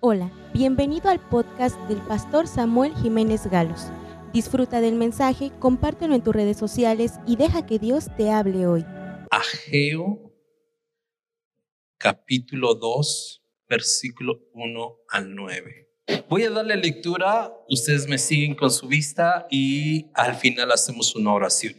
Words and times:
Hola, 0.00 0.30
bienvenido 0.52 1.08
al 1.08 1.26
podcast 1.26 1.74
del 1.88 2.02
pastor 2.02 2.46
Samuel 2.46 2.94
Jiménez 2.96 3.46
Galos. 3.46 3.86
Disfruta 4.30 4.82
del 4.82 4.94
mensaje, 4.94 5.50
compártelo 5.58 6.14
en 6.14 6.22
tus 6.22 6.34
redes 6.34 6.58
sociales 6.58 7.12
y 7.26 7.36
deja 7.36 7.64
que 7.64 7.78
Dios 7.78 8.08
te 8.14 8.30
hable 8.30 8.66
hoy. 8.66 8.84
Ageo, 9.30 10.34
capítulo 11.96 12.74
2, 12.74 13.42
versículo 13.70 14.42
1 14.52 14.96
al 15.08 15.34
9. 15.34 15.88
Voy 16.28 16.42
a 16.42 16.50
darle 16.50 16.76
lectura, 16.76 17.50
ustedes 17.66 18.06
me 18.06 18.18
siguen 18.18 18.54
con 18.54 18.70
su 18.70 18.88
vista 18.88 19.46
y 19.50 20.10
al 20.12 20.34
final 20.34 20.72
hacemos 20.72 21.16
una 21.16 21.32
oración. 21.32 21.74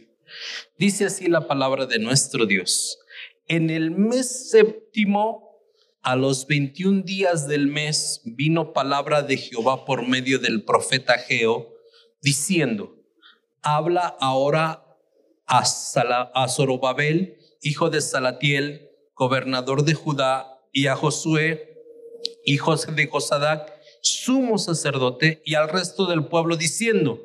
Dice 0.76 1.04
así 1.04 1.28
la 1.28 1.46
palabra 1.46 1.86
de 1.86 2.00
nuestro 2.00 2.46
Dios. 2.46 2.98
En 3.46 3.70
el 3.70 3.92
mes 3.92 4.50
séptimo 4.50 5.47
a 6.02 6.16
los 6.16 6.46
21 6.46 7.02
días 7.02 7.48
del 7.48 7.66
mes 7.66 8.20
vino 8.24 8.72
palabra 8.72 9.22
de 9.22 9.36
Jehová 9.36 9.84
por 9.84 10.06
medio 10.06 10.38
del 10.38 10.64
profeta 10.64 11.18
Geo, 11.18 11.74
diciendo, 12.22 12.96
habla 13.62 14.16
ahora 14.20 14.96
a, 15.46 15.62
a 16.34 16.48
Zorobabel, 16.48 17.38
hijo 17.62 17.90
de 17.90 18.00
Salatiel, 18.00 18.90
gobernador 19.14 19.84
de 19.84 19.94
Judá, 19.94 20.54
y 20.72 20.86
a 20.86 20.94
Josué, 20.94 21.82
hijo 22.44 22.76
de 22.76 23.06
Josadac, 23.06 23.72
sumo 24.00 24.58
sacerdote, 24.58 25.42
y 25.44 25.54
al 25.54 25.68
resto 25.68 26.06
del 26.06 26.26
pueblo, 26.26 26.56
diciendo, 26.56 27.20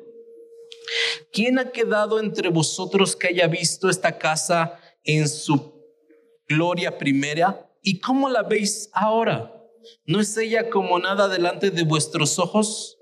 ¿quién 1.32 1.58
ha 1.58 1.70
quedado 1.70 2.20
entre 2.20 2.48
vosotros 2.48 3.14
que 3.14 3.28
haya 3.28 3.46
visto 3.46 3.88
esta 3.88 4.18
casa 4.18 4.78
en 5.04 5.28
su 5.28 5.72
gloria 6.48 6.98
primera? 6.98 7.70
¿Y 7.86 8.00
cómo 8.00 8.30
la 8.30 8.42
veis 8.42 8.88
ahora? 8.94 9.52
¿No 10.06 10.18
es 10.18 10.34
ella 10.38 10.70
como 10.70 10.98
nada 10.98 11.28
delante 11.28 11.70
de 11.70 11.84
vuestros 11.84 12.38
ojos? 12.38 12.96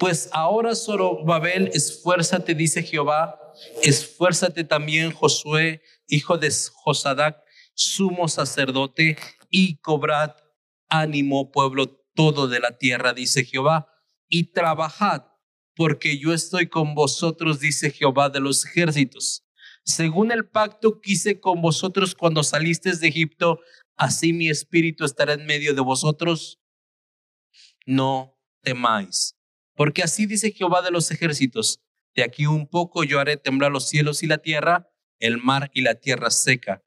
Pues 0.00 0.28
ahora, 0.32 0.74
Zorobabel, 0.74 1.70
esfuérzate, 1.72 2.56
dice 2.56 2.82
Jehová, 2.82 3.38
esfuérzate 3.80 4.64
también, 4.64 5.12
Josué, 5.12 5.80
hijo 6.08 6.38
de 6.38 6.52
Josadac, 6.74 7.38
sumo 7.74 8.26
sacerdote, 8.26 9.16
y 9.48 9.76
cobrad 9.76 10.32
ánimo, 10.88 11.52
pueblo 11.52 12.02
todo 12.16 12.48
de 12.48 12.58
la 12.58 12.76
tierra, 12.78 13.12
dice 13.12 13.44
Jehová, 13.44 13.86
y 14.28 14.50
trabajad, 14.50 15.22
porque 15.76 16.18
yo 16.18 16.34
estoy 16.34 16.66
con 16.66 16.96
vosotros, 16.96 17.60
dice 17.60 17.92
Jehová 17.92 18.28
de 18.28 18.40
los 18.40 18.66
ejércitos 18.66 19.44
según 19.88 20.30
el 20.32 20.46
pacto 20.46 21.00
que 21.00 21.12
hice 21.12 21.40
con 21.40 21.62
vosotros 21.62 22.14
cuando 22.14 22.42
salisteis 22.42 23.00
de 23.00 23.08
Egipto, 23.08 23.60
así 23.98 24.32
mi 24.32 24.48
espíritu 24.48 25.04
estará 25.04 25.34
en 25.34 25.44
medio 25.44 25.74
de 25.74 25.80
vosotros. 25.82 26.60
No 27.84 28.38
temáis, 28.62 29.36
porque 29.74 30.02
así 30.02 30.26
dice 30.26 30.52
Jehová 30.52 30.82
de 30.82 30.90
los 30.90 31.10
ejércitos, 31.10 31.80
de 32.14 32.22
aquí 32.22 32.46
un 32.46 32.66
poco 32.66 33.04
yo 33.04 33.20
haré 33.20 33.36
temblar 33.36 33.70
los 33.70 33.88
cielos 33.88 34.22
y 34.22 34.26
la 34.26 34.38
tierra, 34.38 34.90
el 35.18 35.38
mar 35.38 35.70
y 35.74 35.82
la 35.82 35.96
tierra 35.96 36.30
seca. 36.30 36.82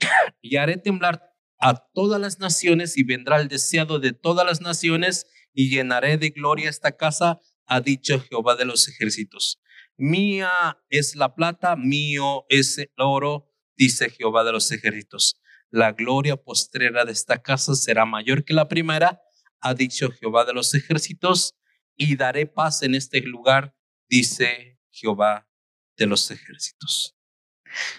Y 0.40 0.56
haré 0.56 0.76
temblar 0.76 1.32
a 1.58 1.74
todas 1.92 2.20
las 2.20 2.40
naciones 2.40 2.96
y 2.98 3.04
vendrá 3.04 3.40
el 3.40 3.48
deseado 3.48 4.00
de 4.00 4.12
todas 4.12 4.44
las 4.44 4.60
naciones 4.60 5.26
y 5.52 5.70
llenaré 5.70 6.18
de 6.18 6.30
gloria 6.30 6.68
esta 6.68 6.96
casa, 6.96 7.40
ha 7.66 7.80
dicho 7.80 8.20
Jehová 8.20 8.56
de 8.56 8.64
los 8.64 8.88
ejércitos. 8.88 9.60
Mía 9.96 10.50
es 10.88 11.14
la 11.14 11.34
plata, 11.34 11.76
mío 11.76 12.44
es 12.48 12.78
el 12.78 12.90
oro, 12.96 13.48
dice 13.76 14.10
Jehová 14.10 14.42
de 14.42 14.52
los 14.52 14.72
ejércitos. 14.72 15.41
La 15.72 15.92
gloria 15.92 16.36
postrera 16.36 17.06
de 17.06 17.12
esta 17.12 17.40
casa 17.40 17.74
será 17.74 18.04
mayor 18.04 18.44
que 18.44 18.52
la 18.52 18.68
primera, 18.68 19.22
ha 19.58 19.72
dicho 19.72 20.10
Jehová 20.10 20.44
de 20.44 20.52
los 20.52 20.74
ejércitos, 20.74 21.56
y 21.96 22.14
daré 22.16 22.44
paz 22.44 22.82
en 22.82 22.94
este 22.94 23.22
lugar, 23.22 23.74
dice 24.06 24.78
Jehová 24.90 25.48
de 25.96 26.06
los 26.06 26.30
ejércitos. 26.30 27.16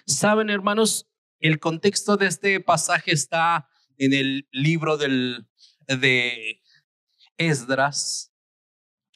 Saben, 0.05 0.51
hermanos, 0.51 1.09
el 1.39 1.59
contexto 1.59 2.15
de 2.15 2.27
este 2.27 2.59
pasaje 2.59 3.11
está 3.11 3.67
en 3.97 4.13
el 4.13 4.47
libro 4.51 4.97
del, 4.97 5.47
de 5.87 6.61
Esdras, 7.37 8.35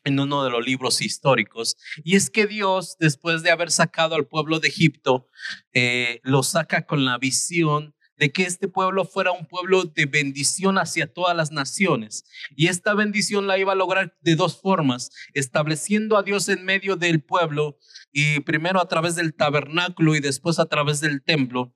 en 0.03 0.19
uno 0.19 0.43
de 0.43 0.49
los 0.49 0.65
libros 0.65 1.01
históricos. 1.01 1.77
Y 2.03 2.15
es 2.15 2.31
que 2.31 2.47
Dios, 2.47 2.95
después 2.97 3.43
de 3.43 3.51
haber 3.51 3.69
sacado 3.69 4.15
al 4.15 4.27
pueblo 4.27 4.59
de 4.59 4.69
Egipto, 4.69 5.27
eh, 5.73 6.21
lo 6.23 6.41
saca 6.41 6.87
con 6.87 7.05
la 7.05 7.19
visión 7.19 7.93
de 8.17 8.31
que 8.31 8.43
este 8.43 8.67
pueblo 8.67 9.05
fuera 9.05 9.31
un 9.31 9.45
pueblo 9.45 9.83
de 9.83 10.05
bendición 10.05 10.77
hacia 10.77 11.11
todas 11.11 11.35
las 11.35 11.51
naciones. 11.51 12.25
Y 12.55 12.67
esta 12.67 12.93
bendición 12.93 13.47
la 13.47 13.57
iba 13.57 13.73
a 13.73 13.75
lograr 13.75 14.17
de 14.21 14.35
dos 14.35 14.59
formas, 14.59 15.11
estableciendo 15.33 16.17
a 16.17 16.23
Dios 16.23 16.49
en 16.49 16.65
medio 16.65 16.95
del 16.95 17.23
pueblo 17.23 17.77
y 18.11 18.39
primero 18.41 18.81
a 18.81 18.87
través 18.87 19.15
del 19.15 19.33
tabernáculo 19.33 20.15
y 20.15 20.19
después 20.19 20.59
a 20.59 20.65
través 20.65 20.99
del 20.99 21.23
templo, 21.23 21.75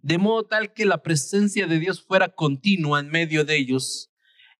de 0.00 0.18
modo 0.18 0.46
tal 0.46 0.72
que 0.72 0.86
la 0.86 1.02
presencia 1.02 1.66
de 1.66 1.78
Dios 1.78 2.02
fuera 2.02 2.28
continua 2.28 3.00
en 3.00 3.10
medio 3.10 3.44
de 3.44 3.56
ellos 3.56 4.10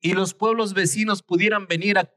y 0.00 0.12
los 0.12 0.34
pueblos 0.34 0.74
vecinos 0.74 1.22
pudieran 1.22 1.66
venir 1.66 1.98
a 1.98 2.12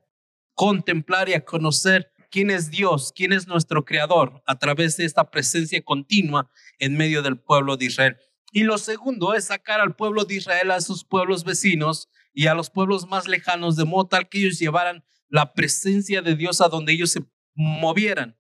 contemplar 0.53 1.29
y 1.29 1.33
a 1.33 1.45
conocer 1.45 2.11
quién 2.29 2.49
es 2.49 2.69
Dios, 2.69 3.11
quién 3.15 3.33
es 3.33 3.47
nuestro 3.47 3.85
creador 3.85 4.41
a 4.45 4.57
través 4.57 4.97
de 4.97 5.05
esta 5.05 5.29
presencia 5.29 5.81
continua 5.83 6.49
en 6.79 6.97
medio 6.97 7.21
del 7.21 7.37
pueblo 7.39 7.77
de 7.77 7.85
Israel. 7.85 8.17
Y 8.51 8.63
lo 8.63 8.77
segundo 8.77 9.33
es 9.33 9.45
sacar 9.45 9.79
al 9.79 9.95
pueblo 9.95 10.25
de 10.25 10.35
Israel 10.35 10.71
a 10.71 10.81
sus 10.81 11.05
pueblos 11.05 11.43
vecinos 11.43 12.09
y 12.33 12.47
a 12.47 12.53
los 12.53 12.69
pueblos 12.69 13.07
más 13.07 13.27
lejanos 13.27 13.77
de 13.77 13.85
modo 13.85 14.07
tal 14.07 14.27
que 14.27 14.39
ellos 14.39 14.59
llevaran 14.59 15.03
la 15.29 15.53
presencia 15.53 16.21
de 16.21 16.35
Dios 16.35 16.59
a 16.59 16.67
donde 16.67 16.91
ellos 16.93 17.11
se 17.11 17.25
movieran. 17.55 18.37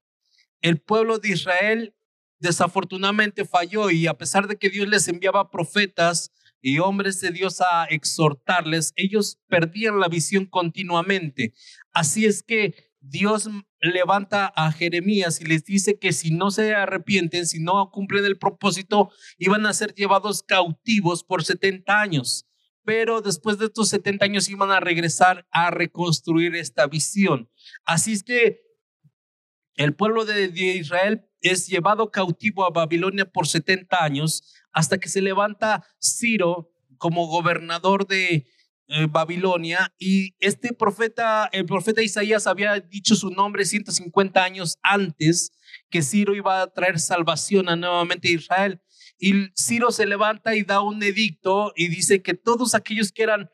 El 0.61 0.79
pueblo 0.79 1.17
de 1.17 1.29
Israel 1.29 1.95
desafortunadamente 2.39 3.45
falló 3.45 3.89
y 3.89 4.07
a 4.07 4.17
pesar 4.17 4.47
de 4.47 4.57
que 4.57 4.69
Dios 4.69 4.87
les 4.87 5.07
enviaba 5.07 5.49
profetas 5.49 6.31
y 6.61 6.79
hombres 6.79 7.21
de 7.21 7.31
Dios 7.31 7.61
a 7.61 7.85
exhortarles, 7.85 8.93
ellos 8.95 9.39
perdían 9.47 9.99
la 9.99 10.09
visión 10.09 10.45
continuamente. 10.45 11.53
Así 11.93 12.25
es 12.25 12.43
que 12.43 12.75
Dios 12.99 13.49
levanta 13.89 14.45
a 14.55 14.71
Jeremías 14.71 15.41
y 15.41 15.45
les 15.45 15.65
dice 15.65 15.97
que 15.97 16.13
si 16.13 16.31
no 16.31 16.51
se 16.51 16.75
arrepienten, 16.75 17.47
si 17.47 17.59
no 17.59 17.89
cumplen 17.91 18.25
el 18.25 18.37
propósito, 18.37 19.11
iban 19.39 19.65
a 19.65 19.73
ser 19.73 19.93
llevados 19.95 20.43
cautivos 20.43 21.23
por 21.23 21.43
70 21.43 21.99
años. 21.99 22.45
Pero 22.83 23.21
después 23.21 23.57
de 23.57 23.65
estos 23.65 23.89
70 23.89 24.25
años 24.25 24.49
iban 24.49 24.71
a 24.71 24.79
regresar 24.79 25.47
a 25.51 25.71
reconstruir 25.71 26.55
esta 26.55 26.87
visión. 26.87 27.49
Así 27.85 28.13
es 28.13 28.23
que 28.23 28.61
el 29.75 29.95
pueblo 29.95 30.25
de, 30.25 30.45
Israel 30.45 31.25
es 31.41 31.67
llevado 31.67 32.11
cautivo 32.11 32.65
a 32.65 32.69
Babilonia 32.69 33.25
por 33.25 33.47
70 33.47 34.03
años 34.03 34.43
hasta 34.71 34.99
que 34.99 35.09
se 35.09 35.21
levanta 35.21 35.83
Ciro 35.99 36.71
como 36.97 37.27
gobernador 37.27 38.05
de 38.05 38.47
eh, 38.93 39.07
Babilonia 39.09 39.93
y 39.97 40.35
este 40.39 40.73
profeta, 40.73 41.49
el 41.53 41.65
profeta 41.65 42.01
Isaías 42.01 42.45
había 42.45 42.79
dicho 42.79 43.15
su 43.15 43.29
nombre 43.29 43.63
150 43.63 44.43
años 44.43 44.77
antes 44.83 45.51
que 45.89 46.01
Ciro 46.01 46.35
iba 46.35 46.61
a 46.61 46.67
traer 46.67 46.99
salvación 46.99 47.69
a 47.69 47.75
nuevamente 47.75 48.29
Israel. 48.29 48.81
Y 49.17 49.47
Ciro 49.55 49.91
se 49.91 50.05
levanta 50.05 50.55
y 50.55 50.63
da 50.63 50.81
un 50.81 51.01
edicto 51.01 51.71
y 51.75 51.87
dice 51.87 52.21
que 52.21 52.33
todos 52.33 52.75
aquellos 52.75 53.11
que 53.11 53.23
eran 53.23 53.49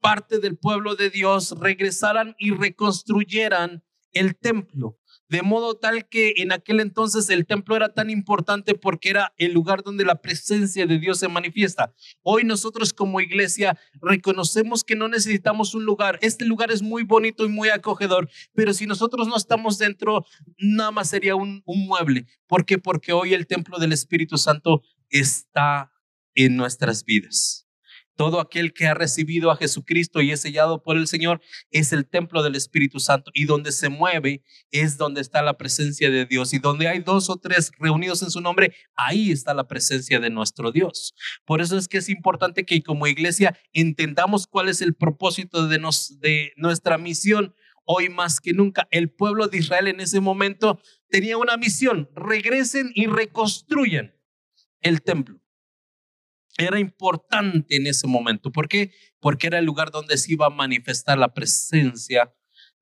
parte 0.00 0.38
del 0.38 0.56
pueblo 0.56 0.96
de 0.96 1.10
Dios 1.10 1.54
regresaran 1.60 2.34
y 2.38 2.52
reconstruyeran 2.52 3.84
el 4.12 4.36
templo 4.36 4.97
de 5.28 5.42
modo 5.42 5.74
tal 5.74 6.08
que 6.08 6.34
en 6.36 6.52
aquel 6.52 6.80
entonces 6.80 7.28
el 7.30 7.46
templo 7.46 7.76
era 7.76 7.92
tan 7.92 8.10
importante 8.10 8.74
porque 8.74 9.10
era 9.10 9.34
el 9.36 9.52
lugar 9.52 9.82
donde 9.82 10.04
la 10.04 10.20
presencia 10.20 10.86
de 10.86 10.98
Dios 10.98 11.18
se 11.18 11.28
manifiesta. 11.28 11.94
Hoy 12.22 12.44
nosotros 12.44 12.92
como 12.92 13.20
iglesia 13.20 13.78
reconocemos 14.00 14.84
que 14.84 14.96
no 14.96 15.08
necesitamos 15.08 15.74
un 15.74 15.84
lugar. 15.84 16.18
Este 16.22 16.44
lugar 16.44 16.70
es 16.70 16.82
muy 16.82 17.04
bonito 17.04 17.44
y 17.44 17.48
muy 17.48 17.68
acogedor, 17.68 18.28
pero 18.54 18.72
si 18.72 18.86
nosotros 18.86 19.28
no 19.28 19.36
estamos 19.36 19.78
dentro, 19.78 20.24
nada 20.58 20.90
más 20.90 21.10
sería 21.10 21.36
un, 21.36 21.62
mueble. 21.66 22.26
¿Por 22.46 22.64
qué? 22.64 22.78
Porque 22.78 23.12
hoy 23.12 23.34
el 23.34 23.46
templo 23.46 23.78
del 23.78 23.92
Espíritu 23.92 24.38
Santo 24.38 24.82
está 25.10 25.92
en 26.34 26.56
nuestras 26.56 27.04
vidas. 27.04 27.67
Todo 28.18 28.40
aquel 28.40 28.72
que 28.72 28.88
ha 28.88 28.94
recibido 28.94 29.52
a 29.52 29.56
Jesucristo 29.56 30.20
y 30.20 30.32
es 30.32 30.40
sellado 30.40 30.82
por 30.82 30.96
el 30.96 31.06
Señor 31.06 31.40
es 31.70 31.92
el 31.92 32.04
templo 32.04 32.42
del 32.42 32.56
Espíritu 32.56 32.98
Santo 32.98 33.30
y 33.32 33.44
donde 33.44 33.70
se 33.70 33.90
mueve 33.90 34.42
es 34.72 34.98
donde 34.98 35.20
está 35.20 35.40
la 35.40 35.56
presencia 35.56 36.10
de 36.10 36.26
Dios 36.26 36.52
y 36.52 36.58
donde 36.58 36.88
hay 36.88 36.98
dos 36.98 37.30
o 37.30 37.36
tres 37.36 37.70
reunidos 37.78 38.24
en 38.24 38.32
su 38.32 38.40
nombre, 38.40 38.74
ahí 38.96 39.30
está 39.30 39.54
la 39.54 39.68
presencia 39.68 40.18
de 40.18 40.30
nuestro 40.30 40.72
Dios. 40.72 41.14
Por 41.44 41.60
eso 41.60 41.78
es 41.78 41.86
que 41.86 41.98
es 41.98 42.08
importante 42.08 42.66
que 42.66 42.82
como 42.82 43.06
iglesia 43.06 43.56
entendamos 43.72 44.48
cuál 44.48 44.68
es 44.68 44.82
el 44.82 44.96
propósito 44.96 45.68
de, 45.68 45.78
de 46.18 46.52
nuestra 46.56 46.98
misión. 46.98 47.54
Hoy 47.84 48.08
más 48.08 48.40
que 48.40 48.52
nunca, 48.52 48.88
el 48.90 49.12
pueblo 49.12 49.46
de 49.46 49.58
Israel 49.58 49.86
en 49.86 50.00
ese 50.00 50.18
momento 50.18 50.80
tenía 51.08 51.38
una 51.38 51.56
misión, 51.56 52.10
regresen 52.16 52.90
y 52.96 53.06
reconstruyan 53.06 54.12
el 54.80 55.02
templo. 55.02 55.40
Era 56.58 56.78
importante 56.80 57.76
en 57.76 57.86
ese 57.86 58.06
momento. 58.06 58.52
¿Por 58.52 58.68
qué? 58.68 58.92
Porque 59.20 59.46
era 59.46 59.58
el 59.58 59.64
lugar 59.64 59.90
donde 59.90 60.18
se 60.18 60.32
iba 60.32 60.46
a 60.46 60.50
manifestar 60.50 61.16
la 61.16 61.32
presencia 61.32 62.34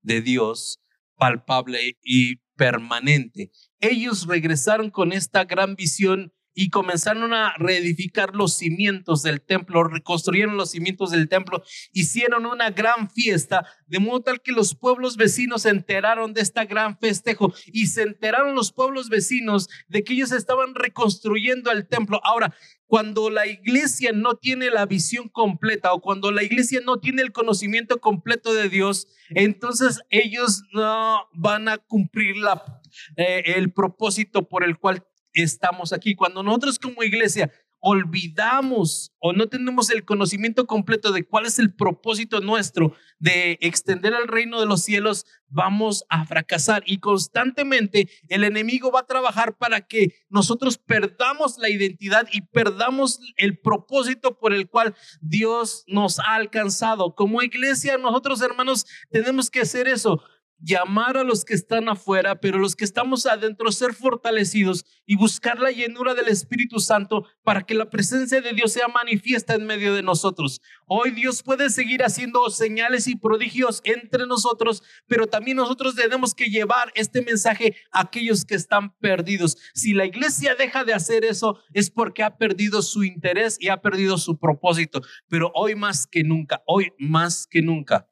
de 0.02 0.23
Dios 0.23 0.81
palpable 1.17 1.99
y 2.02 2.37
permanente. 2.56 3.50
Ellos 3.81 4.26
regresaron 4.26 4.90
con 4.90 5.12
esta 5.12 5.44
gran 5.44 5.76
visión 5.76 6.32
y 6.58 6.70
comenzaron 6.70 7.34
a 7.34 7.54
reedificar 7.58 8.34
los 8.34 8.56
cimientos 8.56 9.22
del 9.22 9.42
templo, 9.42 9.84
reconstruyeron 9.84 10.56
los 10.56 10.70
cimientos 10.70 11.10
del 11.10 11.28
templo, 11.28 11.62
hicieron 11.92 12.46
una 12.46 12.70
gran 12.70 13.10
fiesta, 13.10 13.66
de 13.86 14.00
modo 14.00 14.22
tal 14.22 14.40
que 14.40 14.52
los 14.52 14.74
pueblos 14.74 15.18
vecinos 15.18 15.62
se 15.62 15.68
enteraron 15.68 16.32
de 16.32 16.40
esta 16.40 16.64
gran 16.64 16.98
festejo 16.98 17.52
y 17.66 17.88
se 17.88 18.02
enteraron 18.02 18.54
los 18.54 18.72
pueblos 18.72 19.10
vecinos 19.10 19.68
de 19.88 20.02
que 20.02 20.14
ellos 20.14 20.32
estaban 20.32 20.74
reconstruyendo 20.74 21.70
el 21.70 21.86
templo. 21.86 22.22
Ahora, 22.24 22.54
cuando 22.86 23.28
la 23.28 23.46
iglesia 23.46 24.12
no 24.14 24.36
tiene 24.36 24.70
la 24.70 24.86
visión 24.86 25.28
completa 25.28 25.92
o 25.92 26.00
cuando 26.00 26.32
la 26.32 26.42
iglesia 26.42 26.80
no 26.82 27.00
tiene 27.00 27.20
el 27.20 27.32
conocimiento 27.32 28.00
completo 28.00 28.54
de 28.54 28.70
Dios, 28.70 29.08
entonces 29.28 30.00
ellos 30.08 30.62
no 30.72 31.28
van 31.34 31.68
a 31.68 31.76
cumplir 31.76 32.38
la, 32.38 32.80
eh, 33.18 33.42
el 33.56 33.72
propósito 33.74 34.48
por 34.48 34.64
el 34.64 34.78
cual 34.78 35.04
estamos 35.42 35.92
aquí. 35.92 36.14
Cuando 36.14 36.42
nosotros 36.42 36.78
como 36.78 37.02
iglesia 37.02 37.50
olvidamos 37.80 39.12
o 39.20 39.32
no 39.32 39.48
tenemos 39.48 39.90
el 39.90 40.04
conocimiento 40.04 40.66
completo 40.66 41.12
de 41.12 41.24
cuál 41.24 41.46
es 41.46 41.58
el 41.58 41.74
propósito 41.74 42.40
nuestro 42.40 42.94
de 43.18 43.58
extender 43.60 44.12
el 44.12 44.28
reino 44.28 44.58
de 44.58 44.66
los 44.66 44.82
cielos, 44.82 45.24
vamos 45.48 46.04
a 46.08 46.24
fracasar 46.24 46.82
y 46.86 46.98
constantemente 46.98 48.08
el 48.28 48.44
enemigo 48.44 48.90
va 48.90 49.00
a 49.00 49.06
trabajar 49.06 49.56
para 49.56 49.82
que 49.82 50.14
nosotros 50.28 50.78
perdamos 50.78 51.58
la 51.58 51.70
identidad 51.70 52.26
y 52.32 52.40
perdamos 52.40 53.20
el 53.36 53.58
propósito 53.58 54.38
por 54.38 54.52
el 54.52 54.68
cual 54.68 54.94
Dios 55.20 55.84
nos 55.86 56.18
ha 56.18 56.34
alcanzado. 56.34 57.14
Como 57.14 57.42
iglesia, 57.42 57.98
nosotros 57.98 58.40
hermanos 58.42 58.86
tenemos 59.10 59.50
que 59.50 59.60
hacer 59.60 59.86
eso, 59.86 60.22
llamar 60.58 61.16
a 61.16 61.24
los 61.24 61.44
que 61.44 61.54
están 61.54 61.88
afuera, 61.88 62.40
pero 62.40 62.58
los 62.58 62.76
que 62.76 62.84
estamos 62.84 63.26
adentro 63.26 63.70
ser 63.72 63.94
fortalecidos 63.94 64.84
y 65.04 65.16
buscar 65.16 65.58
la 65.58 65.70
llenura 65.70 66.14
del 66.14 66.28
Espíritu 66.28 66.80
Santo 66.80 67.26
para 67.42 67.62
que 67.62 67.74
la 67.74 67.90
presencia 67.90 68.40
de 68.40 68.52
Dios 68.52 68.72
sea 68.72 68.88
manifiesta 68.88 69.54
en 69.54 69.66
medio 69.66 69.94
de 69.94 70.02
nosotros. 70.02 70.60
Hoy 70.86 71.10
Dios 71.10 71.42
puede 71.42 71.70
seguir 71.70 72.02
haciendo 72.02 72.48
señales 72.50 73.06
y 73.06 73.16
prodigios 73.16 73.80
entre 73.84 74.26
nosotros, 74.26 74.82
pero 75.06 75.26
también 75.26 75.56
nosotros 75.56 75.94
tenemos 75.94 76.34
que 76.34 76.46
llevar 76.46 76.92
este 76.94 77.22
mensaje 77.22 77.76
a 77.92 78.00
aquellos 78.00 78.44
que 78.44 78.54
están 78.54 78.94
perdidos. 78.98 79.56
Si 79.74 79.92
la 79.92 80.06
iglesia 80.06 80.54
deja 80.54 80.84
de 80.84 80.94
hacer 80.94 81.24
eso 81.24 81.60
es 81.72 81.90
porque 81.90 82.22
ha 82.22 82.36
perdido 82.36 82.82
su 82.82 83.04
interés 83.04 83.56
y 83.60 83.68
ha 83.68 83.80
perdido 83.80 84.18
su 84.18 84.38
propósito, 84.38 85.02
pero 85.28 85.50
hoy 85.54 85.74
más 85.74 86.06
que 86.06 86.24
nunca, 86.24 86.62
hoy 86.66 86.92
más 86.98 87.46
que 87.46 87.62
nunca 87.62 88.06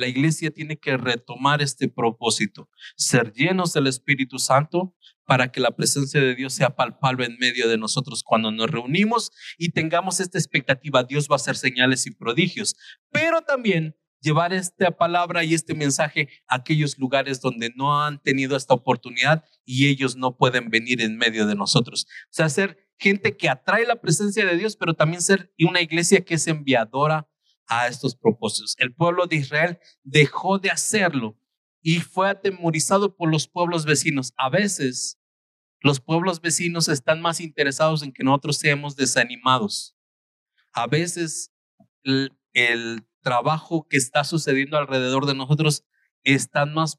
la 0.00 0.08
iglesia 0.08 0.50
tiene 0.50 0.78
que 0.78 0.96
retomar 0.96 1.62
este 1.62 1.88
propósito, 1.88 2.68
ser 2.96 3.32
llenos 3.32 3.72
del 3.72 3.86
Espíritu 3.86 4.38
Santo 4.38 4.96
para 5.24 5.52
que 5.52 5.60
la 5.60 5.70
presencia 5.76 6.20
de 6.20 6.34
Dios 6.34 6.54
sea 6.54 6.74
palpable 6.74 7.26
en 7.26 7.36
medio 7.38 7.68
de 7.68 7.78
nosotros 7.78 8.24
cuando 8.24 8.50
nos 8.50 8.68
reunimos 8.68 9.30
y 9.58 9.70
tengamos 9.70 10.18
esta 10.18 10.38
expectativa. 10.38 11.04
Dios 11.04 11.28
va 11.30 11.34
a 11.34 11.36
hacer 11.36 11.56
señales 11.56 12.06
y 12.06 12.10
prodigios, 12.10 12.74
pero 13.12 13.42
también 13.42 13.94
llevar 14.20 14.52
esta 14.52 14.90
palabra 14.90 15.44
y 15.44 15.54
este 15.54 15.74
mensaje 15.74 16.28
a 16.48 16.56
aquellos 16.56 16.98
lugares 16.98 17.40
donde 17.40 17.70
no 17.76 18.02
han 18.02 18.20
tenido 18.20 18.56
esta 18.56 18.74
oportunidad 18.74 19.44
y 19.64 19.86
ellos 19.86 20.16
no 20.16 20.36
pueden 20.36 20.68
venir 20.68 21.00
en 21.00 21.16
medio 21.16 21.46
de 21.46 21.54
nosotros. 21.54 22.06
O 22.24 22.32
sea, 22.32 22.48
ser 22.48 22.90
gente 22.98 23.36
que 23.36 23.48
atrae 23.48 23.86
la 23.86 24.00
presencia 24.00 24.44
de 24.44 24.56
Dios, 24.56 24.76
pero 24.76 24.94
también 24.94 25.22
ser 25.22 25.52
una 25.60 25.80
iglesia 25.80 26.24
que 26.24 26.34
es 26.34 26.46
enviadora 26.48 27.29
a 27.70 27.86
estos 27.86 28.16
propósitos. 28.16 28.74
El 28.78 28.92
pueblo 28.92 29.26
de 29.26 29.36
Israel 29.36 29.78
dejó 30.02 30.58
de 30.58 30.70
hacerlo 30.70 31.38
y 31.80 32.00
fue 32.00 32.28
atemorizado 32.28 33.16
por 33.16 33.30
los 33.30 33.46
pueblos 33.48 33.86
vecinos. 33.86 34.34
A 34.36 34.50
veces 34.50 35.18
los 35.80 36.00
pueblos 36.00 36.40
vecinos 36.40 36.88
están 36.88 37.22
más 37.22 37.40
interesados 37.40 38.02
en 38.02 38.12
que 38.12 38.24
nosotros 38.24 38.58
seamos 38.58 38.96
desanimados. 38.96 39.96
A 40.72 40.86
veces 40.86 41.52
el, 42.02 43.06
trabajo 43.22 43.86
que 43.86 43.98
está 43.98 44.24
sucediendo 44.24 44.78
alrededor 44.78 45.26
de 45.26 45.34
nosotros 45.34 45.84
están 46.24 46.72
más 46.72 46.98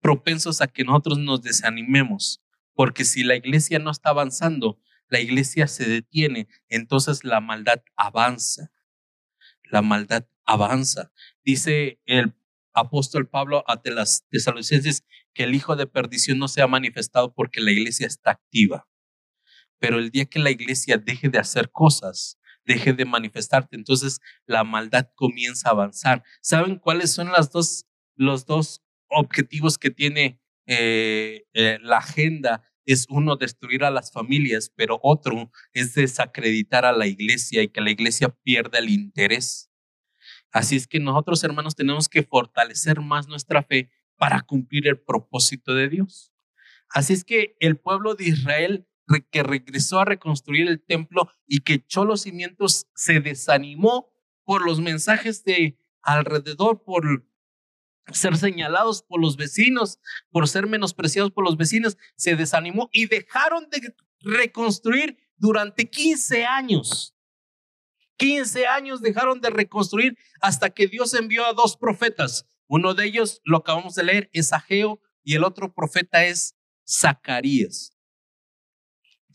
propensos 0.00 0.62
a 0.62 0.66
que 0.68 0.84
nosotros 0.84 1.18
nos 1.18 1.42
desanimemos, 1.42 2.42
porque 2.72 3.04
si 3.04 3.24
la 3.24 3.36
iglesia 3.36 3.78
no 3.78 3.90
está 3.90 4.08
avanzando, 4.08 4.80
la 5.08 5.20
iglesia 5.20 5.66
se 5.66 5.86
detiene, 5.86 6.48
entonces 6.70 7.24
la 7.24 7.42
maldad 7.42 7.82
avanza 7.94 8.70
la 9.74 9.82
maldad 9.82 10.24
avanza. 10.46 11.10
Dice 11.44 12.00
el 12.06 12.32
apóstol 12.74 13.28
Pablo 13.28 13.64
a 13.66 13.80
las 13.86 14.24
tesalonicenses 14.30 15.04
que 15.34 15.42
el 15.42 15.54
hijo 15.54 15.74
de 15.74 15.88
perdición 15.88 16.38
no 16.38 16.46
se 16.46 16.62
ha 16.62 16.68
manifestado 16.68 17.34
porque 17.34 17.60
la 17.60 17.72
iglesia 17.72 18.06
está 18.06 18.30
activa. 18.30 18.86
Pero 19.80 19.98
el 19.98 20.10
día 20.10 20.26
que 20.26 20.38
la 20.38 20.52
iglesia 20.52 20.96
deje 20.96 21.28
de 21.28 21.38
hacer 21.38 21.72
cosas, 21.72 22.38
deje 22.64 22.92
de 22.92 23.04
manifestarte, 23.04 23.74
entonces 23.74 24.20
la 24.46 24.62
maldad 24.62 25.08
comienza 25.16 25.68
a 25.68 25.72
avanzar. 25.72 26.22
¿Saben 26.40 26.78
cuáles 26.78 27.12
son 27.12 27.32
dos, 27.52 27.84
los 28.14 28.46
dos 28.46 28.80
objetivos 29.08 29.76
que 29.76 29.90
tiene 29.90 30.40
eh, 30.66 31.46
eh, 31.52 31.78
la 31.82 31.98
agenda 31.98 32.62
es 32.84 33.06
uno 33.08 33.36
destruir 33.36 33.84
a 33.84 33.90
las 33.90 34.12
familias, 34.12 34.70
pero 34.74 34.98
otro 35.02 35.50
es 35.72 35.94
desacreditar 35.94 36.84
a 36.84 36.92
la 36.92 37.06
iglesia 37.06 37.62
y 37.62 37.68
que 37.68 37.80
la 37.80 37.90
iglesia 37.90 38.28
pierda 38.42 38.78
el 38.78 38.90
interés. 38.90 39.70
Así 40.52 40.76
es 40.76 40.86
que 40.86 41.00
nosotros, 41.00 41.42
hermanos, 41.44 41.74
tenemos 41.74 42.08
que 42.08 42.22
fortalecer 42.22 43.00
más 43.00 43.26
nuestra 43.26 43.62
fe 43.62 43.90
para 44.16 44.42
cumplir 44.42 44.86
el 44.86 45.00
propósito 45.00 45.74
de 45.74 45.88
Dios. 45.88 46.32
Así 46.88 47.12
es 47.12 47.24
que 47.24 47.56
el 47.60 47.76
pueblo 47.76 48.14
de 48.14 48.28
Israel 48.28 48.86
que 49.30 49.42
regresó 49.42 50.00
a 50.00 50.04
reconstruir 50.04 50.68
el 50.68 50.82
templo 50.82 51.30
y 51.46 51.60
que 51.60 51.74
echó 51.74 52.04
los 52.04 52.22
cimientos 52.22 52.86
se 52.94 53.20
desanimó 53.20 54.10
por 54.44 54.64
los 54.64 54.80
mensajes 54.80 55.44
de 55.44 55.78
alrededor, 56.02 56.82
por 56.84 57.26
ser 58.12 58.36
señalados 58.36 59.02
por 59.02 59.20
los 59.20 59.36
vecinos, 59.36 59.98
por 60.30 60.48
ser 60.48 60.66
menospreciados 60.66 61.30
por 61.30 61.44
los 61.44 61.56
vecinos, 61.56 61.96
se 62.16 62.36
desanimó 62.36 62.88
y 62.92 63.06
dejaron 63.06 63.68
de 63.70 63.94
reconstruir 64.20 65.18
durante 65.36 65.88
15 65.88 66.44
años. 66.44 67.14
15 68.16 68.66
años 68.66 69.00
dejaron 69.00 69.40
de 69.40 69.50
reconstruir 69.50 70.16
hasta 70.40 70.70
que 70.70 70.86
Dios 70.86 71.14
envió 71.14 71.46
a 71.46 71.52
dos 71.52 71.76
profetas. 71.76 72.46
Uno 72.66 72.94
de 72.94 73.06
ellos, 73.06 73.40
lo 73.44 73.58
acabamos 73.58 73.94
de 73.94 74.04
leer, 74.04 74.30
es 74.32 74.52
Ageo 74.52 75.00
y 75.22 75.34
el 75.34 75.44
otro 75.44 75.72
profeta 75.74 76.24
es 76.24 76.56
Zacarías. 76.86 77.96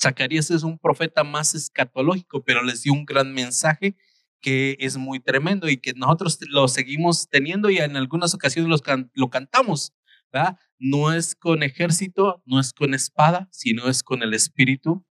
Zacarías 0.01 0.49
es 0.51 0.63
un 0.63 0.79
profeta 0.79 1.23
más 1.23 1.55
escatológico, 1.55 2.43
pero 2.43 2.63
les 2.63 2.83
dio 2.83 2.93
un 2.93 3.05
gran 3.05 3.33
mensaje 3.33 3.97
que 4.41 4.77
es 4.79 4.97
muy 4.97 5.19
tremendo 5.19 5.69
y 5.69 5.77
que 5.77 5.93
nosotros 5.93 6.39
lo 6.49 6.67
seguimos 6.67 7.29
teniendo 7.29 7.69
y 7.69 7.77
en 7.77 7.97
algunas 7.97 8.33
ocasiones 8.33 8.81
lo 9.13 9.29
cantamos. 9.29 9.93
¿verdad? 10.31 10.57
No 10.77 11.13
es 11.13 11.35
con 11.35 11.63
ejército, 11.63 12.41
no 12.45 12.59
es 12.59 12.73
con 12.73 12.93
espada, 12.93 13.49
sino 13.51 13.87
es 13.87 14.03
con 14.03 14.23
el 14.23 14.33
espíritu 14.33 15.05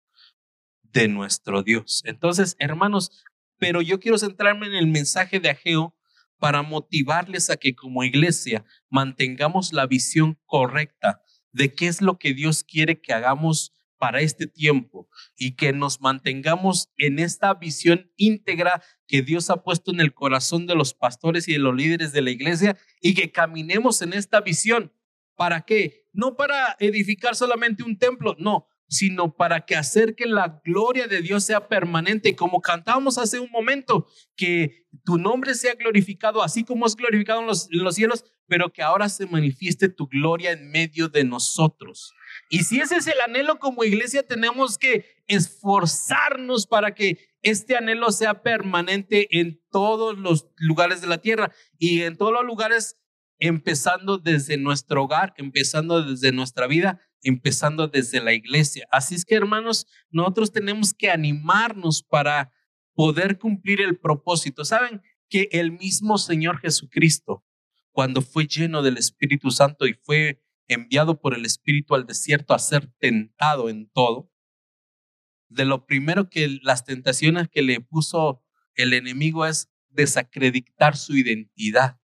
de 0.82 1.08
nuestro 1.08 1.62
Dios. 1.62 2.02
Entonces, 2.04 2.56
hermanos, 2.58 3.10
pero 3.58 3.82
yo 3.82 4.00
quiero 4.00 4.18
centrarme 4.18 4.66
en 4.66 4.74
el 4.74 4.86
mensaje 4.86 5.40
de 5.40 5.50
Ageo 5.50 5.96
para 6.38 6.62
motivarles 6.62 7.50
a 7.50 7.56
que 7.56 7.74
como 7.74 8.04
iglesia 8.04 8.64
mantengamos 8.90 9.72
la 9.72 9.86
visión 9.86 10.38
correcta 10.46 11.22
de 11.52 11.72
qué 11.72 11.86
es 11.86 12.02
lo 12.02 12.18
que 12.18 12.34
Dios 12.34 12.64
quiere 12.64 13.00
que 13.00 13.12
hagamos 13.12 13.72
para 13.98 14.20
este 14.20 14.46
tiempo 14.46 15.08
y 15.36 15.56
que 15.56 15.72
nos 15.72 16.00
mantengamos 16.00 16.90
en 16.96 17.18
esta 17.18 17.54
visión 17.54 18.10
íntegra 18.16 18.82
que 19.06 19.22
Dios 19.22 19.50
ha 19.50 19.62
puesto 19.62 19.92
en 19.92 20.00
el 20.00 20.14
corazón 20.14 20.66
de 20.66 20.74
los 20.74 20.94
pastores 20.94 21.48
y 21.48 21.52
de 21.52 21.58
los 21.58 21.74
líderes 21.74 22.12
de 22.12 22.22
la 22.22 22.30
iglesia 22.30 22.76
y 23.00 23.14
que 23.14 23.32
caminemos 23.32 24.02
en 24.02 24.12
esta 24.12 24.40
visión. 24.40 24.92
¿Para 25.36 25.62
qué? 25.62 26.06
No 26.12 26.36
para 26.36 26.76
edificar 26.78 27.34
solamente 27.34 27.82
un 27.82 27.98
templo, 27.98 28.36
no, 28.38 28.68
sino 28.94 29.34
para 29.34 29.66
que 29.66 29.74
acerque 29.74 30.24
la 30.24 30.60
gloria 30.64 31.08
de 31.08 31.20
Dios 31.20 31.42
sea 31.42 31.66
permanente, 31.66 32.36
como 32.36 32.60
cantábamos 32.60 33.18
hace 33.18 33.40
un 33.40 33.50
momento, 33.50 34.06
que 34.36 34.86
tu 35.04 35.18
nombre 35.18 35.54
sea 35.54 35.74
glorificado, 35.74 36.44
así 36.44 36.62
como 36.62 36.86
es 36.86 36.94
glorificado 36.94 37.40
en 37.40 37.48
los 37.82 37.94
cielos, 37.94 38.24
pero 38.46 38.72
que 38.72 38.82
ahora 38.82 39.08
se 39.08 39.26
manifieste 39.26 39.88
tu 39.88 40.06
gloria 40.06 40.52
en 40.52 40.70
medio 40.70 41.08
de 41.08 41.24
nosotros. 41.24 42.12
Y 42.48 42.60
si 42.62 42.80
ese 42.80 42.96
es 42.96 43.08
el 43.08 43.20
anhelo 43.20 43.58
como 43.58 43.82
iglesia, 43.82 44.24
tenemos 44.24 44.78
que 44.78 45.06
esforzarnos 45.26 46.68
para 46.68 46.94
que 46.94 47.18
este 47.42 47.76
anhelo 47.76 48.12
sea 48.12 48.42
permanente 48.42 49.40
en 49.40 49.60
todos 49.72 50.16
los 50.16 50.46
lugares 50.56 51.00
de 51.00 51.08
la 51.08 51.18
tierra 51.18 51.50
y 51.78 52.02
en 52.02 52.16
todos 52.16 52.32
los 52.32 52.44
lugares, 52.44 52.96
empezando 53.40 54.18
desde 54.18 54.56
nuestro 54.56 55.02
hogar, 55.02 55.34
empezando 55.36 56.04
desde 56.04 56.30
nuestra 56.30 56.68
vida, 56.68 57.00
empezando 57.24 57.88
desde 57.88 58.22
la 58.22 58.32
iglesia. 58.32 58.86
Así 58.90 59.14
es 59.14 59.24
que, 59.24 59.34
hermanos, 59.34 59.86
nosotros 60.10 60.52
tenemos 60.52 60.94
que 60.94 61.10
animarnos 61.10 62.02
para 62.02 62.52
poder 62.94 63.38
cumplir 63.38 63.80
el 63.80 63.98
propósito. 63.98 64.64
¿Saben 64.64 65.02
que 65.28 65.48
el 65.52 65.72
mismo 65.72 66.18
Señor 66.18 66.60
Jesucristo, 66.60 67.44
cuando 67.90 68.22
fue 68.22 68.46
lleno 68.46 68.82
del 68.82 68.98
Espíritu 68.98 69.50
Santo 69.50 69.86
y 69.86 69.94
fue 69.94 70.42
enviado 70.68 71.20
por 71.20 71.34
el 71.34 71.44
Espíritu 71.44 71.94
al 71.94 72.06
desierto 72.06 72.54
a 72.54 72.58
ser 72.58 72.86
tentado 72.98 73.68
en 73.68 73.88
todo, 73.90 74.30
de 75.48 75.64
lo 75.64 75.86
primero 75.86 76.28
que 76.28 76.58
las 76.62 76.84
tentaciones 76.84 77.48
que 77.48 77.62
le 77.62 77.80
puso 77.80 78.42
el 78.74 78.92
enemigo 78.92 79.46
es 79.46 79.70
desacreditar 79.88 80.96
su 80.96 81.16
identidad. 81.16 82.00